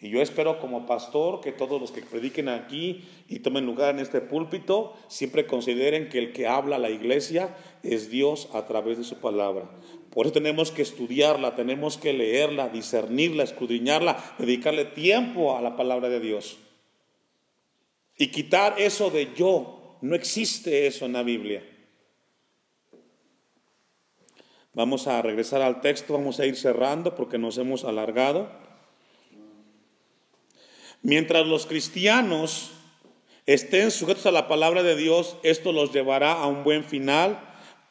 Y 0.03 0.09
yo 0.09 0.23
espero 0.23 0.59
como 0.61 0.87
pastor 0.87 1.43
que 1.43 1.53
todos 1.53 1.79
los 1.79 1.93
que 1.93 2.01
prediquen 2.01 2.49
aquí 2.49 3.05
y 3.29 3.41
tomen 3.41 3.67
lugar 3.67 3.95
en 3.95 4.01
este 4.01 4.23
púlpito 4.23 4.95
siempre 5.09 5.47
consideren 5.47 6.09
que 6.09 6.19
el 6.19 6.33
que 6.33 6.47
habla 6.47 6.77
a 6.77 6.79
la 6.79 6.89
iglesia 6.89 7.55
es 7.83 8.11
Dios 8.11 8.49
a 8.55 8.67
través 8.67 8.97
de 8.97 9.05
su 9.05 9.17
palabra. 9.17 9.71
Por 10.11 10.25
eso 10.25 10.33
tenemos 10.33 10.71
que 10.71 10.81
estudiarla, 10.81 11.55
tenemos 11.55 11.99
que 11.99 12.15
leerla, 12.15 12.71
discernirla, 12.71 13.45
escudriñarla, 13.45 14.37
dedicarle 14.39 14.87
tiempo 14.87 15.57
a 15.57 15.61
la 15.61 15.77
palabra 15.77 16.09
de 16.09 16.21
Dios. 16.21 16.59
Y 18.17 18.29
quitar 18.29 18.81
eso 18.81 19.11
de 19.11 19.35
yo. 19.35 19.99
No 20.01 20.15
existe 20.15 20.87
eso 20.87 21.05
en 21.05 21.13
la 21.13 21.23
Biblia. 21.23 21.63
Vamos 24.73 25.09
a 25.09 25.21
regresar 25.21 25.63
al 25.63 25.81
texto, 25.81 26.13
vamos 26.13 26.39
a 26.39 26.47
ir 26.47 26.57
cerrando 26.57 27.17
porque 27.17 27.39
nos 27.39 27.59
hemos 27.59 27.85
alargado. 27.85 28.49
Mientras 31.03 31.47
los 31.47 31.67
cristianos 31.67 32.71
estén 33.47 33.91
sujetos 33.91 34.27
a 34.27 34.31
la 34.31 34.47
palabra 34.47 34.85
de 34.85 34.95
Dios, 34.95 35.37
esto 35.43 35.73
los 35.73 35.93
llevará 35.93 36.35
a 36.35 36.47
un 36.47 36.63
buen 36.63 36.85
final. 36.85 37.41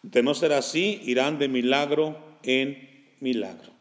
De 0.04 0.24
no 0.24 0.34
ser 0.34 0.54
así, 0.54 1.02
irán 1.04 1.38
de 1.38 1.50
milagro 1.50 2.18
en 2.44 3.16
milagro. 3.20 3.74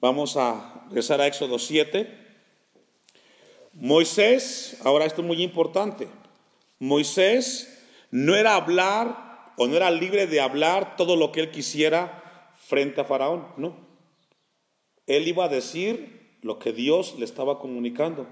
Vamos 0.00 0.36
a 0.36 0.84
regresar 0.86 1.20
a 1.20 1.26
Éxodo 1.26 1.58
7. 1.58 2.26
Moisés, 3.72 4.78
ahora 4.84 5.04
esto 5.04 5.22
es 5.22 5.26
muy 5.26 5.42
importante. 5.42 6.06
Moisés 6.78 7.82
no 8.12 8.36
era 8.36 8.54
hablar 8.54 9.25
o 9.56 9.66
no 9.66 9.76
era 9.76 9.90
libre 9.90 10.26
de 10.26 10.40
hablar 10.40 10.96
todo 10.96 11.16
lo 11.16 11.32
que 11.32 11.40
él 11.40 11.50
quisiera 11.50 12.52
frente 12.56 13.00
a 13.00 13.04
Faraón, 13.04 13.48
no. 13.56 13.76
Él 15.06 15.28
iba 15.28 15.44
a 15.44 15.48
decir 15.48 16.38
lo 16.42 16.58
que 16.58 16.72
Dios 16.72 17.14
le 17.18 17.24
estaba 17.24 17.58
comunicando. 17.58 18.26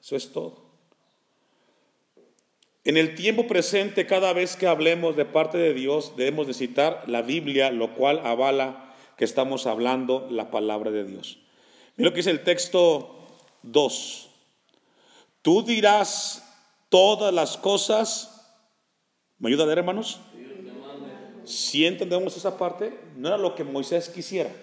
Eso 0.00 0.16
es 0.16 0.32
todo. 0.32 0.68
En 2.84 2.96
el 2.96 3.14
tiempo 3.14 3.46
presente, 3.46 4.06
cada 4.06 4.32
vez 4.32 4.56
que 4.56 4.66
hablemos 4.66 5.16
de 5.16 5.24
parte 5.24 5.58
de 5.58 5.74
Dios, 5.74 6.14
debemos 6.16 6.46
de 6.46 6.54
citar 6.54 7.04
la 7.06 7.22
Biblia, 7.22 7.70
lo 7.70 7.94
cual 7.94 8.20
avala 8.24 8.94
que 9.16 9.24
estamos 9.24 9.66
hablando 9.66 10.26
la 10.30 10.50
palabra 10.50 10.90
de 10.90 11.04
Dios. 11.04 11.38
Mira 11.96 12.10
lo 12.10 12.14
que 12.14 12.20
dice 12.20 12.30
el 12.30 12.44
texto 12.44 13.26
2. 13.62 14.30
Tú 15.42 15.62
dirás 15.62 16.44
todas 16.88 17.34
las 17.34 17.58
cosas. 17.58 18.56
¿Me 19.38 19.48
ayuda 19.48 19.64
a 19.64 19.66
leer, 19.66 19.78
hermanos? 19.78 20.20
Si 21.48 21.86
entendemos 21.86 22.36
esa 22.36 22.58
parte, 22.58 23.00
no 23.16 23.28
era 23.28 23.38
lo 23.38 23.54
que 23.54 23.64
Moisés 23.64 24.10
quisiera. 24.10 24.54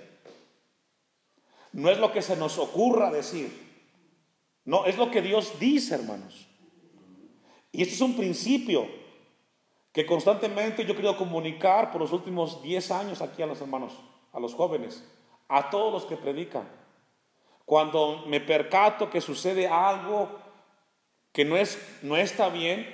No 1.74 1.90
es 1.90 1.98
lo 1.98 2.12
que 2.12 2.22
se 2.22 2.36
nos 2.36 2.60
ocurra 2.60 3.10
decir. 3.10 3.50
No, 4.66 4.86
es 4.86 4.96
lo 4.96 5.10
que 5.10 5.24
Dios 5.24 5.54
dice, 5.60 5.96
hermanos. 5.96 6.48
Y 7.72 7.82
este 7.82 7.96
es 7.96 8.02
un 8.02 8.16
principio 8.16 8.88
que 9.92 10.06
constantemente 10.06 10.86
yo 10.86 10.94
he 10.94 10.96
querido 10.96 11.18
comunicar 11.18 11.92
por 11.92 12.02
los 12.02 12.12
últimos 12.12 12.62
10 12.62 12.92
años 12.92 13.22
aquí 13.24 13.42
a 13.42 13.48
los 13.48 13.60
hermanos, 13.62 13.94
a 14.32 14.40
los 14.40 14.54
jóvenes, 14.54 15.04
a 15.48 15.72
todos 15.72 15.92
los 15.92 16.06
que 16.06 16.18
predican. 16.18 16.70
Cuando 17.66 18.26
me 18.28 18.42
percato 18.42 19.10
que 19.10 19.22
sucede 19.22 19.68
algo 19.68 20.30
que 21.32 21.46
no, 21.46 21.58
es, 21.58 21.80
no 22.04 22.16
está 22.16 22.50
bien, 22.50 22.88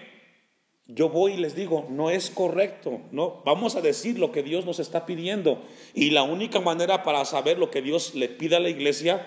yo 0.93 1.09
voy 1.09 1.33
y 1.33 1.37
les 1.37 1.55
digo, 1.55 1.87
no 1.89 2.09
es 2.09 2.29
correcto, 2.29 3.01
no, 3.11 3.41
vamos 3.45 3.75
a 3.75 3.81
decir 3.81 4.19
lo 4.19 4.31
que 4.31 4.43
Dios 4.43 4.65
nos 4.65 4.79
está 4.79 5.05
pidiendo. 5.05 5.61
Y 5.93 6.09
la 6.09 6.23
única 6.23 6.59
manera 6.59 7.03
para 7.03 7.23
saber 7.25 7.57
lo 7.57 7.71
que 7.71 7.81
Dios 7.81 8.15
le 8.15 8.27
pide 8.29 8.55
a 8.55 8.59
la 8.59 8.69
iglesia 8.69 9.25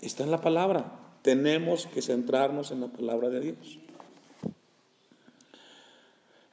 está 0.00 0.24
en 0.24 0.30
la 0.30 0.40
palabra. 0.40 0.92
Tenemos 1.22 1.86
que 1.86 2.02
centrarnos 2.02 2.70
en 2.70 2.80
la 2.80 2.88
palabra 2.88 3.30
de 3.30 3.40
Dios. 3.40 3.78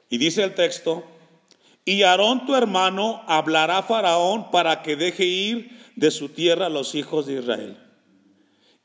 Y 0.08 0.18
dice 0.18 0.42
el 0.44 0.54
texto, 0.54 1.04
y 1.84 2.02
Aarón 2.02 2.46
tu 2.46 2.54
hermano 2.54 3.22
hablará 3.26 3.78
a 3.78 3.82
Faraón 3.82 4.50
para 4.50 4.82
que 4.82 4.96
deje 4.96 5.24
ir 5.24 5.70
de 5.96 6.10
su 6.10 6.30
tierra 6.30 6.66
a 6.66 6.70
los 6.70 6.94
hijos 6.94 7.26
de 7.26 7.40
Israel. 7.40 7.76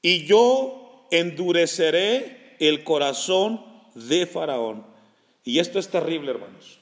Y 0.02 0.26
yo 0.26 1.08
endureceré 1.12 2.58
el 2.60 2.84
corazón 2.84 3.64
de 3.96 4.26
Faraón 4.26 4.93
y 5.44 5.60
esto 5.60 5.80
es 5.80 5.90
terrible, 5.90 6.32
hermanos. 6.32 6.80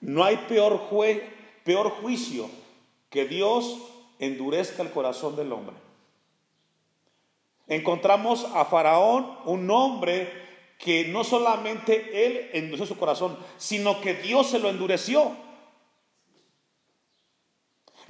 No 0.00 0.24
hay 0.24 0.36
peor, 0.48 0.88
peor 1.64 1.90
juicio 1.90 2.48
que 3.10 3.26
Dios 3.26 3.78
endurezca 4.18 4.82
el 4.82 4.90
corazón 4.90 5.36
del 5.36 5.52
hombre. 5.52 5.76
Encontramos 7.66 8.46
a 8.54 8.64
Faraón, 8.64 9.36
un 9.44 9.70
hombre 9.70 10.32
que 10.78 11.08
no 11.08 11.24
solamente 11.24 12.26
él 12.26 12.50
endureció 12.52 12.86
su 12.86 12.96
corazón, 12.96 13.38
sino 13.58 14.00
que 14.00 14.14
Dios 14.14 14.48
se 14.48 14.58
lo 14.58 14.70
endureció. 14.70 15.36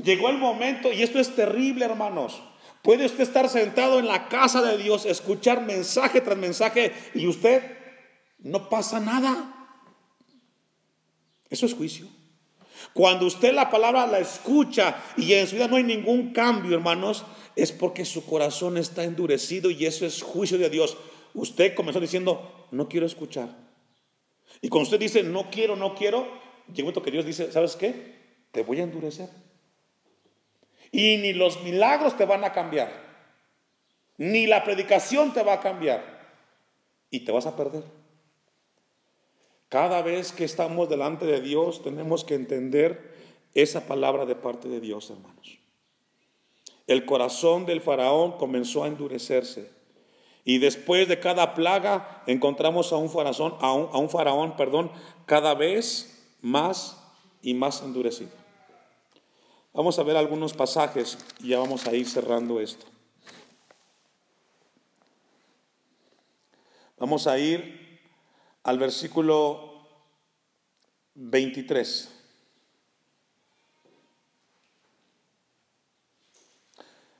Llegó 0.03 0.31
el 0.31 0.39
momento, 0.39 0.93
y 0.93 1.03
esto 1.03 1.19
es 1.19 1.35
terrible, 1.35 1.85
hermanos. 1.85 2.41
Puede 2.83 3.05
usted 3.05 3.21
estar 3.21 3.49
sentado 3.49 3.99
en 3.99 4.07
la 4.07 4.29
casa 4.29 4.63
de 4.63 4.79
Dios, 4.79 5.05
escuchar 5.05 5.61
mensaje 5.63 6.21
tras 6.21 6.39
mensaje, 6.39 6.95
y 7.15 7.27
usted 7.27 7.77
no 8.39 8.69
pasa 8.71 9.01
nada. 9.01 9.60
Eso 11.51 11.67
es 11.67 11.75
juicio. 11.75 12.07
Cuando 12.95 13.27
usted 13.27 13.53
la 13.53 13.71
palabra 13.71 14.07
la 14.07 14.19
escucha 14.19 15.03
y 15.17 15.35
en 15.35 15.47
su 15.47 15.57
vida 15.57 15.69
no 15.69 15.77
hay 15.77 15.83
ningún 15.83 16.33
cambio, 16.33 16.77
hermanos, 16.77 17.25
es 17.57 17.73
porque 17.73 18.05
su 18.05 18.25
corazón 18.25 18.79
está 18.79 19.05
endurecido 19.05 19.71
y 19.71 19.85
eso 19.85 20.07
es 20.07 20.23
juicio 20.23 20.57
de 20.57 20.71
Dios. 20.71 20.97
Usted 21.35 21.75
comenzó 21.75 22.01
diciendo, 22.01 22.67
no 22.71 22.89
quiero 22.89 23.07
escuchar. 23.07 23.49
Y 24.63 24.69
cuando 24.69 24.85
usted 24.85 24.99
dice, 24.99 25.23
no 25.23 25.51
quiero, 25.51 25.77
no 25.77 25.95
quiero, 25.95 26.25
llega 26.69 26.81
un 26.81 26.85
momento 26.85 27.03
que 27.03 27.11
Dios 27.11 27.25
dice, 27.25 27.53
¿sabes 27.53 27.77
qué? 27.77 28.19
Te 28.51 28.63
voy 28.63 28.81
a 28.81 28.85
endurecer. 28.85 29.29
Y 30.93 31.19
ni 31.19 31.33
los 31.33 31.63
milagros 31.63 32.17
te 32.17 32.25
van 32.25 32.45
a 32.45 32.53
cambiar, 32.53 32.91
ni 34.17 34.47
la 34.47 34.65
predicación 34.65 35.33
te 35.33 35.43
va 35.43 35.55
a 35.55 35.61
cambiar, 35.61 36.21
y 37.11 37.21
te 37.21 37.31
vas 37.31 37.47
a 37.47 37.57
perder. 37.57 37.85
Cada 39.71 40.03
vez 40.03 40.33
que 40.33 40.45
estamos 40.45 40.89
delante 40.89 41.25
de 41.27 41.41
Dios 41.41 41.83
tenemos 41.83 42.25
que 42.25 42.35
entender 42.35 43.15
esa 43.55 43.87
palabra 43.87 44.27
de 44.27 44.35
parte 44.35 44.69
de 44.69 44.81
Dios, 44.81 45.11
hermanos. 45.11 45.59
El 46.89 47.07
corazón 47.07 47.67
del 47.67 47.81
faraón 47.81 48.33
comenzó 48.33 48.83
a 48.83 48.89
endurecerse. 48.89 49.71
Y 50.45 50.59
después 50.59 51.07
de 51.07 51.21
cada 51.21 51.55
plaga 51.55 52.25
encontramos 52.27 52.93
a 52.93 52.97
un 52.97 53.09
faraón, 53.11 53.55
a 53.61 53.73
un, 53.73 54.11
faraón, 54.11 54.57
perdón, 54.57 54.91
cada 55.25 55.55
vez 55.55 56.29
más 56.41 57.01
y 57.41 57.55
más 57.55 57.81
endurecido. 57.83 58.33
Vamos 59.73 60.01
a 60.01 60.03
ver 60.03 60.17
algunos 60.17 60.53
pasajes 60.53 61.17
y 61.39 61.51
ya 61.51 61.61
vamos 61.61 61.87
a 61.87 61.95
ir 61.95 62.09
cerrando 62.09 62.59
esto. 62.59 62.87
Vamos 66.99 67.29
a 67.29 67.39
ir 67.39 67.80
al 68.63 68.79
versículo 68.79 69.87
23. 71.15 72.09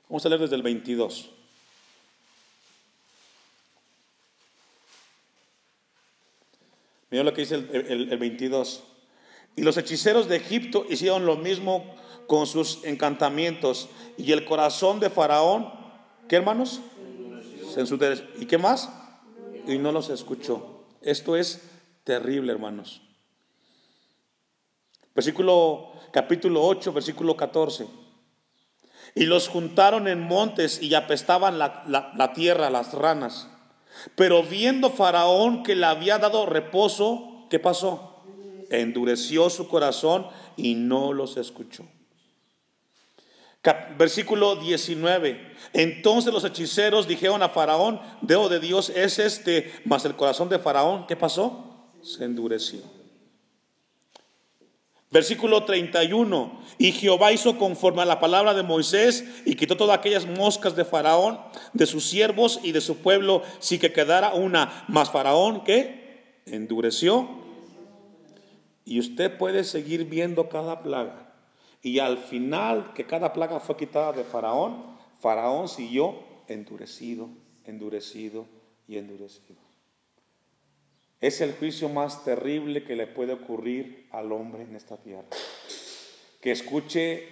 Vamos 0.09 0.25
a 0.25 0.29
leer 0.29 0.41
desde 0.41 0.55
el 0.55 0.61
22. 0.61 1.29
Mira 7.09 7.23
lo 7.23 7.33
que 7.33 7.41
dice 7.41 7.55
el, 7.55 8.17
22. 8.17 8.83
Y 9.55 9.63
los 9.63 9.77
hechiceros 9.77 10.29
de 10.29 10.37
Egipto 10.37 10.85
hicieron 10.89 11.25
lo 11.25 11.35
mismo 11.35 11.95
con 12.27 12.47
sus 12.47 12.83
encantamientos. 12.85 13.89
Y 14.17 14.31
el 14.31 14.45
corazón 14.45 14.99
de 14.99 15.09
Faraón, 15.09 15.71
¿qué 16.29 16.37
hermanos? 16.37 16.81
¿Y 18.39 18.45
qué 18.45 18.57
más? 18.57 18.89
Y 19.67 19.77
no 19.77 19.91
los 19.91 20.09
escuchó. 20.09 20.80
Esto 21.01 21.35
es 21.35 21.61
terrible, 22.03 22.51
hermanos. 22.51 23.01
Versículo 25.15 25.91
capítulo 26.11 26.63
8, 26.63 26.93
versículo 26.93 27.35
14. 27.35 27.87
Y 29.15 29.25
los 29.25 29.49
juntaron 29.49 30.07
en 30.07 30.21
montes 30.21 30.81
y 30.81 30.93
apestaban 30.93 31.59
la, 31.59 31.83
la 31.87 32.33
tierra, 32.33 32.69
las 32.69 32.93
ranas. 32.93 33.49
Pero 34.15 34.43
viendo 34.43 34.89
Faraón 34.89 35.63
que 35.63 35.75
le 35.75 35.85
había 35.85 36.17
dado 36.17 36.45
reposo, 36.45 37.47
¿qué 37.49 37.59
pasó? 37.59 38.23
Endureció 38.69 39.49
su 39.49 39.67
corazón 39.67 40.27
y 40.55 40.75
no 40.75 41.11
los 41.11 41.35
escuchó. 41.35 41.85
Versículo 43.97 44.55
19. 44.55 45.53
Entonces 45.73 46.33
los 46.33 46.43
hechiceros 46.43 47.07
dijeron 47.07 47.43
a 47.43 47.49
Faraón, 47.49 48.01
Deo 48.21 48.49
de 48.49 48.59
Dios 48.59 48.89
es 48.89 49.19
este, 49.19 49.71
mas 49.85 50.03
el 50.05 50.15
corazón 50.15 50.49
de 50.49 50.57
Faraón, 50.57 51.05
¿qué 51.05 51.15
pasó? 51.15 51.91
Se 52.01 52.23
endureció. 52.23 52.81
Versículo 55.11 55.65
31. 55.65 56.59
Y 56.77 56.93
Jehová 56.93 57.33
hizo 57.33 57.57
conforme 57.57 58.01
a 58.01 58.05
la 58.05 58.19
palabra 58.19 58.53
de 58.53 58.63
Moisés 58.63 59.25
y 59.45 59.55
quitó 59.55 59.75
todas 59.77 59.97
aquellas 59.97 60.25
moscas 60.25 60.75
de 60.75 60.85
Faraón, 60.85 61.39
de 61.73 61.85
sus 61.85 62.05
siervos 62.05 62.61
y 62.63 62.71
de 62.71 62.81
su 62.81 62.97
pueblo, 62.97 63.43
si 63.59 63.77
que 63.77 63.91
quedara 63.91 64.33
una. 64.33 64.85
Mas 64.87 65.11
Faraón, 65.11 65.63
¿qué? 65.63 66.41
Endureció. 66.45 67.29
Y 68.85 68.99
usted 68.99 69.37
puede 69.37 69.65
seguir 69.65 70.05
viendo 70.05 70.49
cada 70.49 70.81
plaga. 70.81 71.30
Y 71.81 71.99
al 71.99 72.17
final 72.17 72.93
que 72.93 73.05
cada 73.05 73.33
plaga 73.33 73.59
fue 73.59 73.75
quitada 73.75 74.13
de 74.13 74.23
Faraón, 74.23 74.83
Faraón 75.19 75.67
siguió 75.67 76.15
endurecido, 76.47 77.29
endurecido 77.65 78.45
y 78.87 78.97
endurecido. 78.97 79.59
Es 81.19 81.41
el 81.41 81.53
juicio 81.53 81.89
más 81.89 82.23
terrible 82.23 82.83
que 82.83 82.95
le 82.95 83.07
puede 83.07 83.33
ocurrir 83.33 84.07
al 84.11 84.31
hombre 84.31 84.63
en 84.63 84.75
esta 84.75 84.97
tierra. 84.97 85.27
Que 86.39 86.51
escuche 86.51 87.27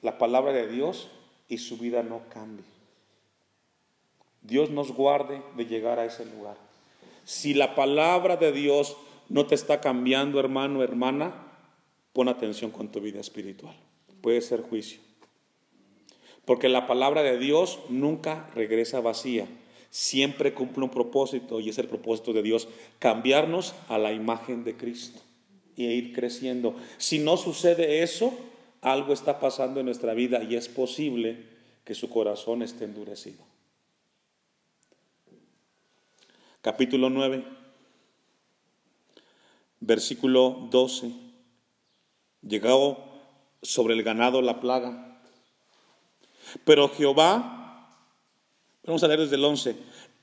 la 0.00 0.18
palabra 0.18 0.52
de 0.52 0.68
Dios 0.68 1.08
y 1.48 1.58
su 1.58 1.78
vida 1.78 2.02
no 2.02 2.22
cambie. 2.28 2.64
Dios 4.42 4.70
nos 4.70 4.92
guarde 4.92 5.42
de 5.56 5.66
llegar 5.66 5.98
a 5.98 6.04
ese 6.04 6.24
lugar. 6.24 6.56
Si 7.24 7.54
la 7.54 7.74
palabra 7.74 8.36
de 8.36 8.52
Dios 8.52 8.96
no 9.28 9.46
te 9.46 9.54
está 9.54 9.80
cambiando, 9.80 10.40
hermano, 10.40 10.82
hermana, 10.82 11.32
pon 12.12 12.28
atención 12.28 12.70
con 12.70 12.90
tu 12.90 13.00
vida 13.00 13.20
espiritual 13.20 13.76
puede 14.20 14.40
ser 14.40 14.62
juicio. 14.62 15.00
Porque 16.44 16.68
la 16.68 16.86
palabra 16.86 17.22
de 17.22 17.38
Dios 17.38 17.78
nunca 17.88 18.50
regresa 18.54 19.00
vacía, 19.00 19.46
siempre 19.90 20.54
cumple 20.54 20.84
un 20.84 20.90
propósito 20.90 21.60
y 21.60 21.68
es 21.68 21.78
el 21.78 21.88
propósito 21.88 22.32
de 22.32 22.42
Dios, 22.42 22.68
cambiarnos 22.98 23.74
a 23.88 23.98
la 23.98 24.12
imagen 24.12 24.64
de 24.64 24.76
Cristo 24.76 25.20
y 25.76 25.86
ir 25.86 26.12
creciendo. 26.14 26.74
Si 26.96 27.18
no 27.18 27.36
sucede 27.36 28.02
eso, 28.02 28.32
algo 28.80 29.12
está 29.12 29.40
pasando 29.40 29.80
en 29.80 29.86
nuestra 29.86 30.14
vida 30.14 30.42
y 30.42 30.56
es 30.56 30.68
posible 30.68 31.44
que 31.84 31.94
su 31.94 32.08
corazón 32.08 32.62
esté 32.62 32.84
endurecido. 32.84 33.44
Capítulo 36.60 37.08
9, 37.08 37.44
versículo 39.80 40.68
12. 40.70 41.12
Llegó 42.42 43.07
sobre 43.62 43.94
el 43.94 44.02
ganado 44.02 44.42
la 44.42 44.60
plaga. 44.60 45.20
Pero 46.64 46.88
Jehová, 46.88 47.96
vamos 48.84 49.02
a 49.02 49.08
leer 49.08 49.20
desde 49.20 49.36
el 49.36 49.44
11, 49.44 49.76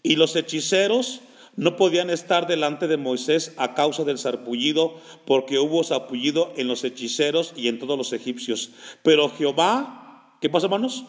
y 0.03 0.15
los 0.15 0.35
hechiceros 0.35 1.21
no 1.55 1.77
podían 1.77 2.09
estar 2.09 2.47
delante 2.47 2.87
de 2.87 2.97
Moisés 2.97 3.53
a 3.57 3.73
causa 3.75 4.03
del 4.03 4.17
sarpullido, 4.17 4.95
porque 5.25 5.59
hubo 5.59 5.83
sarpullido 5.83 6.53
en 6.57 6.67
los 6.67 6.83
hechiceros 6.83 7.53
y 7.55 7.69
en 7.69 7.79
todos 7.79 7.97
los 7.97 8.11
egipcios. 8.13 8.71
Pero 9.03 9.29
Jehová, 9.29 10.37
¿qué 10.41 10.49
pasa, 10.49 10.65
hermanos? 10.65 11.05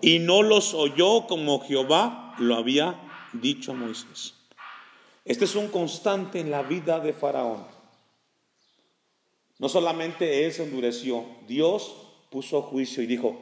Y 0.00 0.20
no 0.20 0.42
los 0.42 0.74
oyó 0.74 1.26
como 1.26 1.60
Jehová 1.60 2.34
lo 2.38 2.54
había 2.54 3.00
dicho 3.32 3.72
a 3.72 3.74
Moisés. 3.74 4.34
Este 5.24 5.44
es 5.44 5.56
un 5.56 5.68
constante 5.68 6.38
en 6.40 6.50
la 6.50 6.62
vida 6.62 7.00
de 7.00 7.12
Faraón. 7.12 7.77
No 9.58 9.68
solamente 9.68 10.44
él 10.44 10.52
se 10.52 10.64
endureció, 10.64 11.24
Dios 11.46 11.94
puso 12.30 12.62
juicio 12.62 13.02
y 13.02 13.06
dijo, 13.06 13.40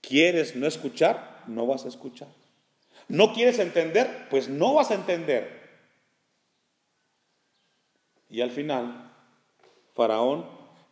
¿quieres 0.00 0.54
no 0.54 0.66
escuchar? 0.66 1.42
No 1.48 1.66
vas 1.66 1.84
a 1.84 1.88
escuchar. 1.88 2.28
¿No 3.08 3.32
quieres 3.32 3.58
entender? 3.58 4.28
Pues 4.30 4.48
no 4.48 4.74
vas 4.74 4.90
a 4.90 4.94
entender. 4.94 5.66
Y 8.28 8.40
al 8.40 8.50
final, 8.50 9.12
Faraón 9.94 10.46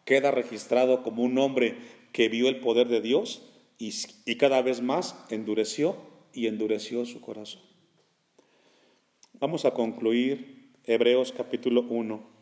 queda 0.05 0.31
registrado 0.31 1.03
como 1.03 1.23
un 1.23 1.39
hombre 1.39 1.77
que 2.13 2.29
vio 2.29 2.49
el 2.49 2.61
poder 2.61 2.89
de 2.89 3.01
Dios 3.01 3.43
y, 3.79 3.93
cada 4.37 4.63
vez 4.63 4.81
más 4.81 5.17
endureció 5.31 5.97
y 6.33 6.47
endureció 6.47 7.05
su 7.05 7.21
corazón. 7.21 7.63
Vamos 9.35 9.65
a 9.65 9.73
concluir 9.73 10.73
Hebreos 10.85 11.33
capítulo 11.33 11.83
1 11.83 12.34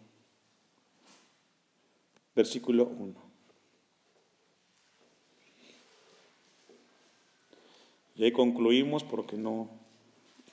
versículo 2.35 2.85
1. 2.87 3.15
Y 8.17 8.25
ahí 8.25 8.33
concluimos 8.33 9.05
porque 9.05 9.37
no 9.37 9.69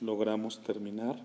logramos 0.00 0.62
terminar. 0.62 1.16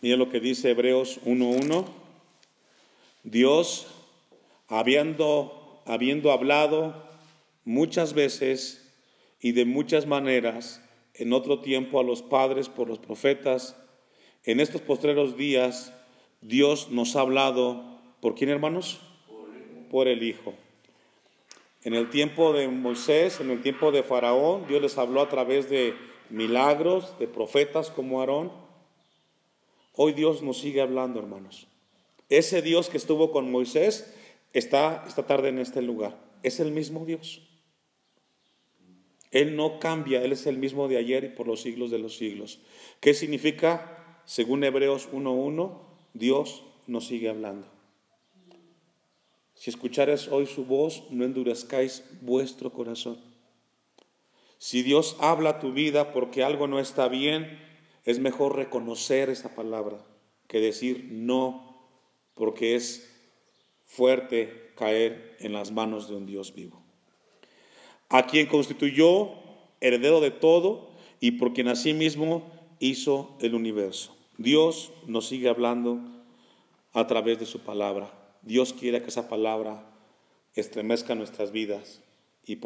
Mira 0.00 0.16
lo 0.16 0.28
que 0.28 0.40
dice 0.40 0.70
Hebreos 0.70 1.20
1.1. 1.24 1.86
Dios, 3.22 3.86
habiendo, 4.68 5.82
habiendo 5.86 6.30
hablado 6.30 7.08
muchas 7.64 8.12
veces 8.12 8.92
y 9.40 9.52
de 9.52 9.64
muchas 9.64 10.06
maneras 10.06 10.82
en 11.14 11.32
otro 11.32 11.60
tiempo 11.60 12.00
a 12.00 12.02
los 12.02 12.22
padres 12.22 12.68
por 12.68 12.88
los 12.88 12.98
profetas, 12.98 13.76
en 14.44 14.60
estos 14.60 14.80
postreros 14.80 15.36
días 15.36 15.92
Dios 16.40 16.90
nos 16.90 17.16
ha 17.16 17.20
hablado 17.20 17.94
¿Por 18.24 18.34
quién, 18.34 18.48
hermanos? 18.48 19.00
Por 19.90 20.08
el 20.08 20.22
Hijo. 20.22 20.54
En 21.82 21.92
el 21.92 22.08
tiempo 22.08 22.54
de 22.54 22.68
Moisés, 22.68 23.38
en 23.38 23.50
el 23.50 23.60
tiempo 23.60 23.92
de 23.92 24.02
Faraón, 24.02 24.66
Dios 24.66 24.80
les 24.80 24.96
habló 24.96 25.20
a 25.20 25.28
través 25.28 25.68
de 25.68 25.92
milagros, 26.30 27.18
de 27.18 27.28
profetas 27.28 27.90
como 27.90 28.20
Aarón. 28.20 28.50
Hoy 29.92 30.14
Dios 30.14 30.42
nos 30.42 30.56
sigue 30.56 30.80
hablando, 30.80 31.20
hermanos. 31.20 31.66
Ese 32.30 32.62
Dios 32.62 32.88
que 32.88 32.96
estuvo 32.96 33.30
con 33.30 33.52
Moisés 33.52 34.14
está 34.54 35.04
esta 35.06 35.26
tarde 35.26 35.50
en 35.50 35.58
este 35.58 35.82
lugar. 35.82 36.18
Es 36.42 36.60
el 36.60 36.70
mismo 36.70 37.04
Dios. 37.04 37.42
Él 39.32 39.54
no 39.54 39.80
cambia, 39.80 40.22
Él 40.22 40.32
es 40.32 40.46
el 40.46 40.56
mismo 40.56 40.88
de 40.88 40.96
ayer 40.96 41.24
y 41.24 41.28
por 41.28 41.46
los 41.46 41.60
siglos 41.60 41.90
de 41.90 41.98
los 41.98 42.16
siglos. 42.16 42.60
¿Qué 43.00 43.12
significa? 43.12 44.03
Según 44.26 44.64
Hebreos 44.64 45.08
1.1, 45.12 45.72
Dios 46.14 46.64
nos 46.86 47.06
sigue 47.06 47.28
hablando. 47.28 47.66
Si 49.54 49.70
escuchares 49.70 50.28
hoy 50.28 50.46
su 50.46 50.64
voz, 50.64 51.04
no 51.10 51.24
endurezcáis 51.24 52.04
vuestro 52.20 52.72
corazón. 52.72 53.18
Si 54.58 54.82
Dios 54.82 55.16
habla 55.20 55.60
tu 55.60 55.72
vida 55.72 56.12
porque 56.12 56.42
algo 56.42 56.66
no 56.66 56.80
está 56.80 57.08
bien, 57.08 57.58
es 58.04 58.18
mejor 58.18 58.56
reconocer 58.56 59.30
esa 59.30 59.54
palabra 59.54 59.98
que 60.48 60.60
decir 60.60 61.08
no, 61.10 61.76
porque 62.34 62.74
es 62.74 63.10
fuerte 63.84 64.72
caer 64.76 65.36
en 65.40 65.52
las 65.52 65.70
manos 65.70 66.08
de 66.08 66.16
un 66.16 66.26
Dios 66.26 66.54
vivo 66.54 66.84
a 68.14 68.26
quien 68.26 68.46
constituyó 68.46 69.32
heredero 69.80 70.20
de 70.20 70.30
todo 70.30 70.90
y 71.18 71.32
por 71.32 71.52
quien 71.52 71.66
asimismo 71.66 72.48
hizo 72.78 73.36
el 73.40 73.56
universo. 73.56 74.13
Dios 74.38 74.92
nos 75.06 75.28
sigue 75.28 75.48
hablando 75.48 76.00
a 76.92 77.06
través 77.06 77.38
de 77.38 77.46
su 77.46 77.60
palabra. 77.60 78.10
Dios 78.42 78.72
quiere 78.72 79.02
que 79.02 79.08
esa 79.08 79.28
palabra 79.28 79.84
estremezca 80.54 81.14
nuestras 81.14 81.50
vidas 81.50 82.03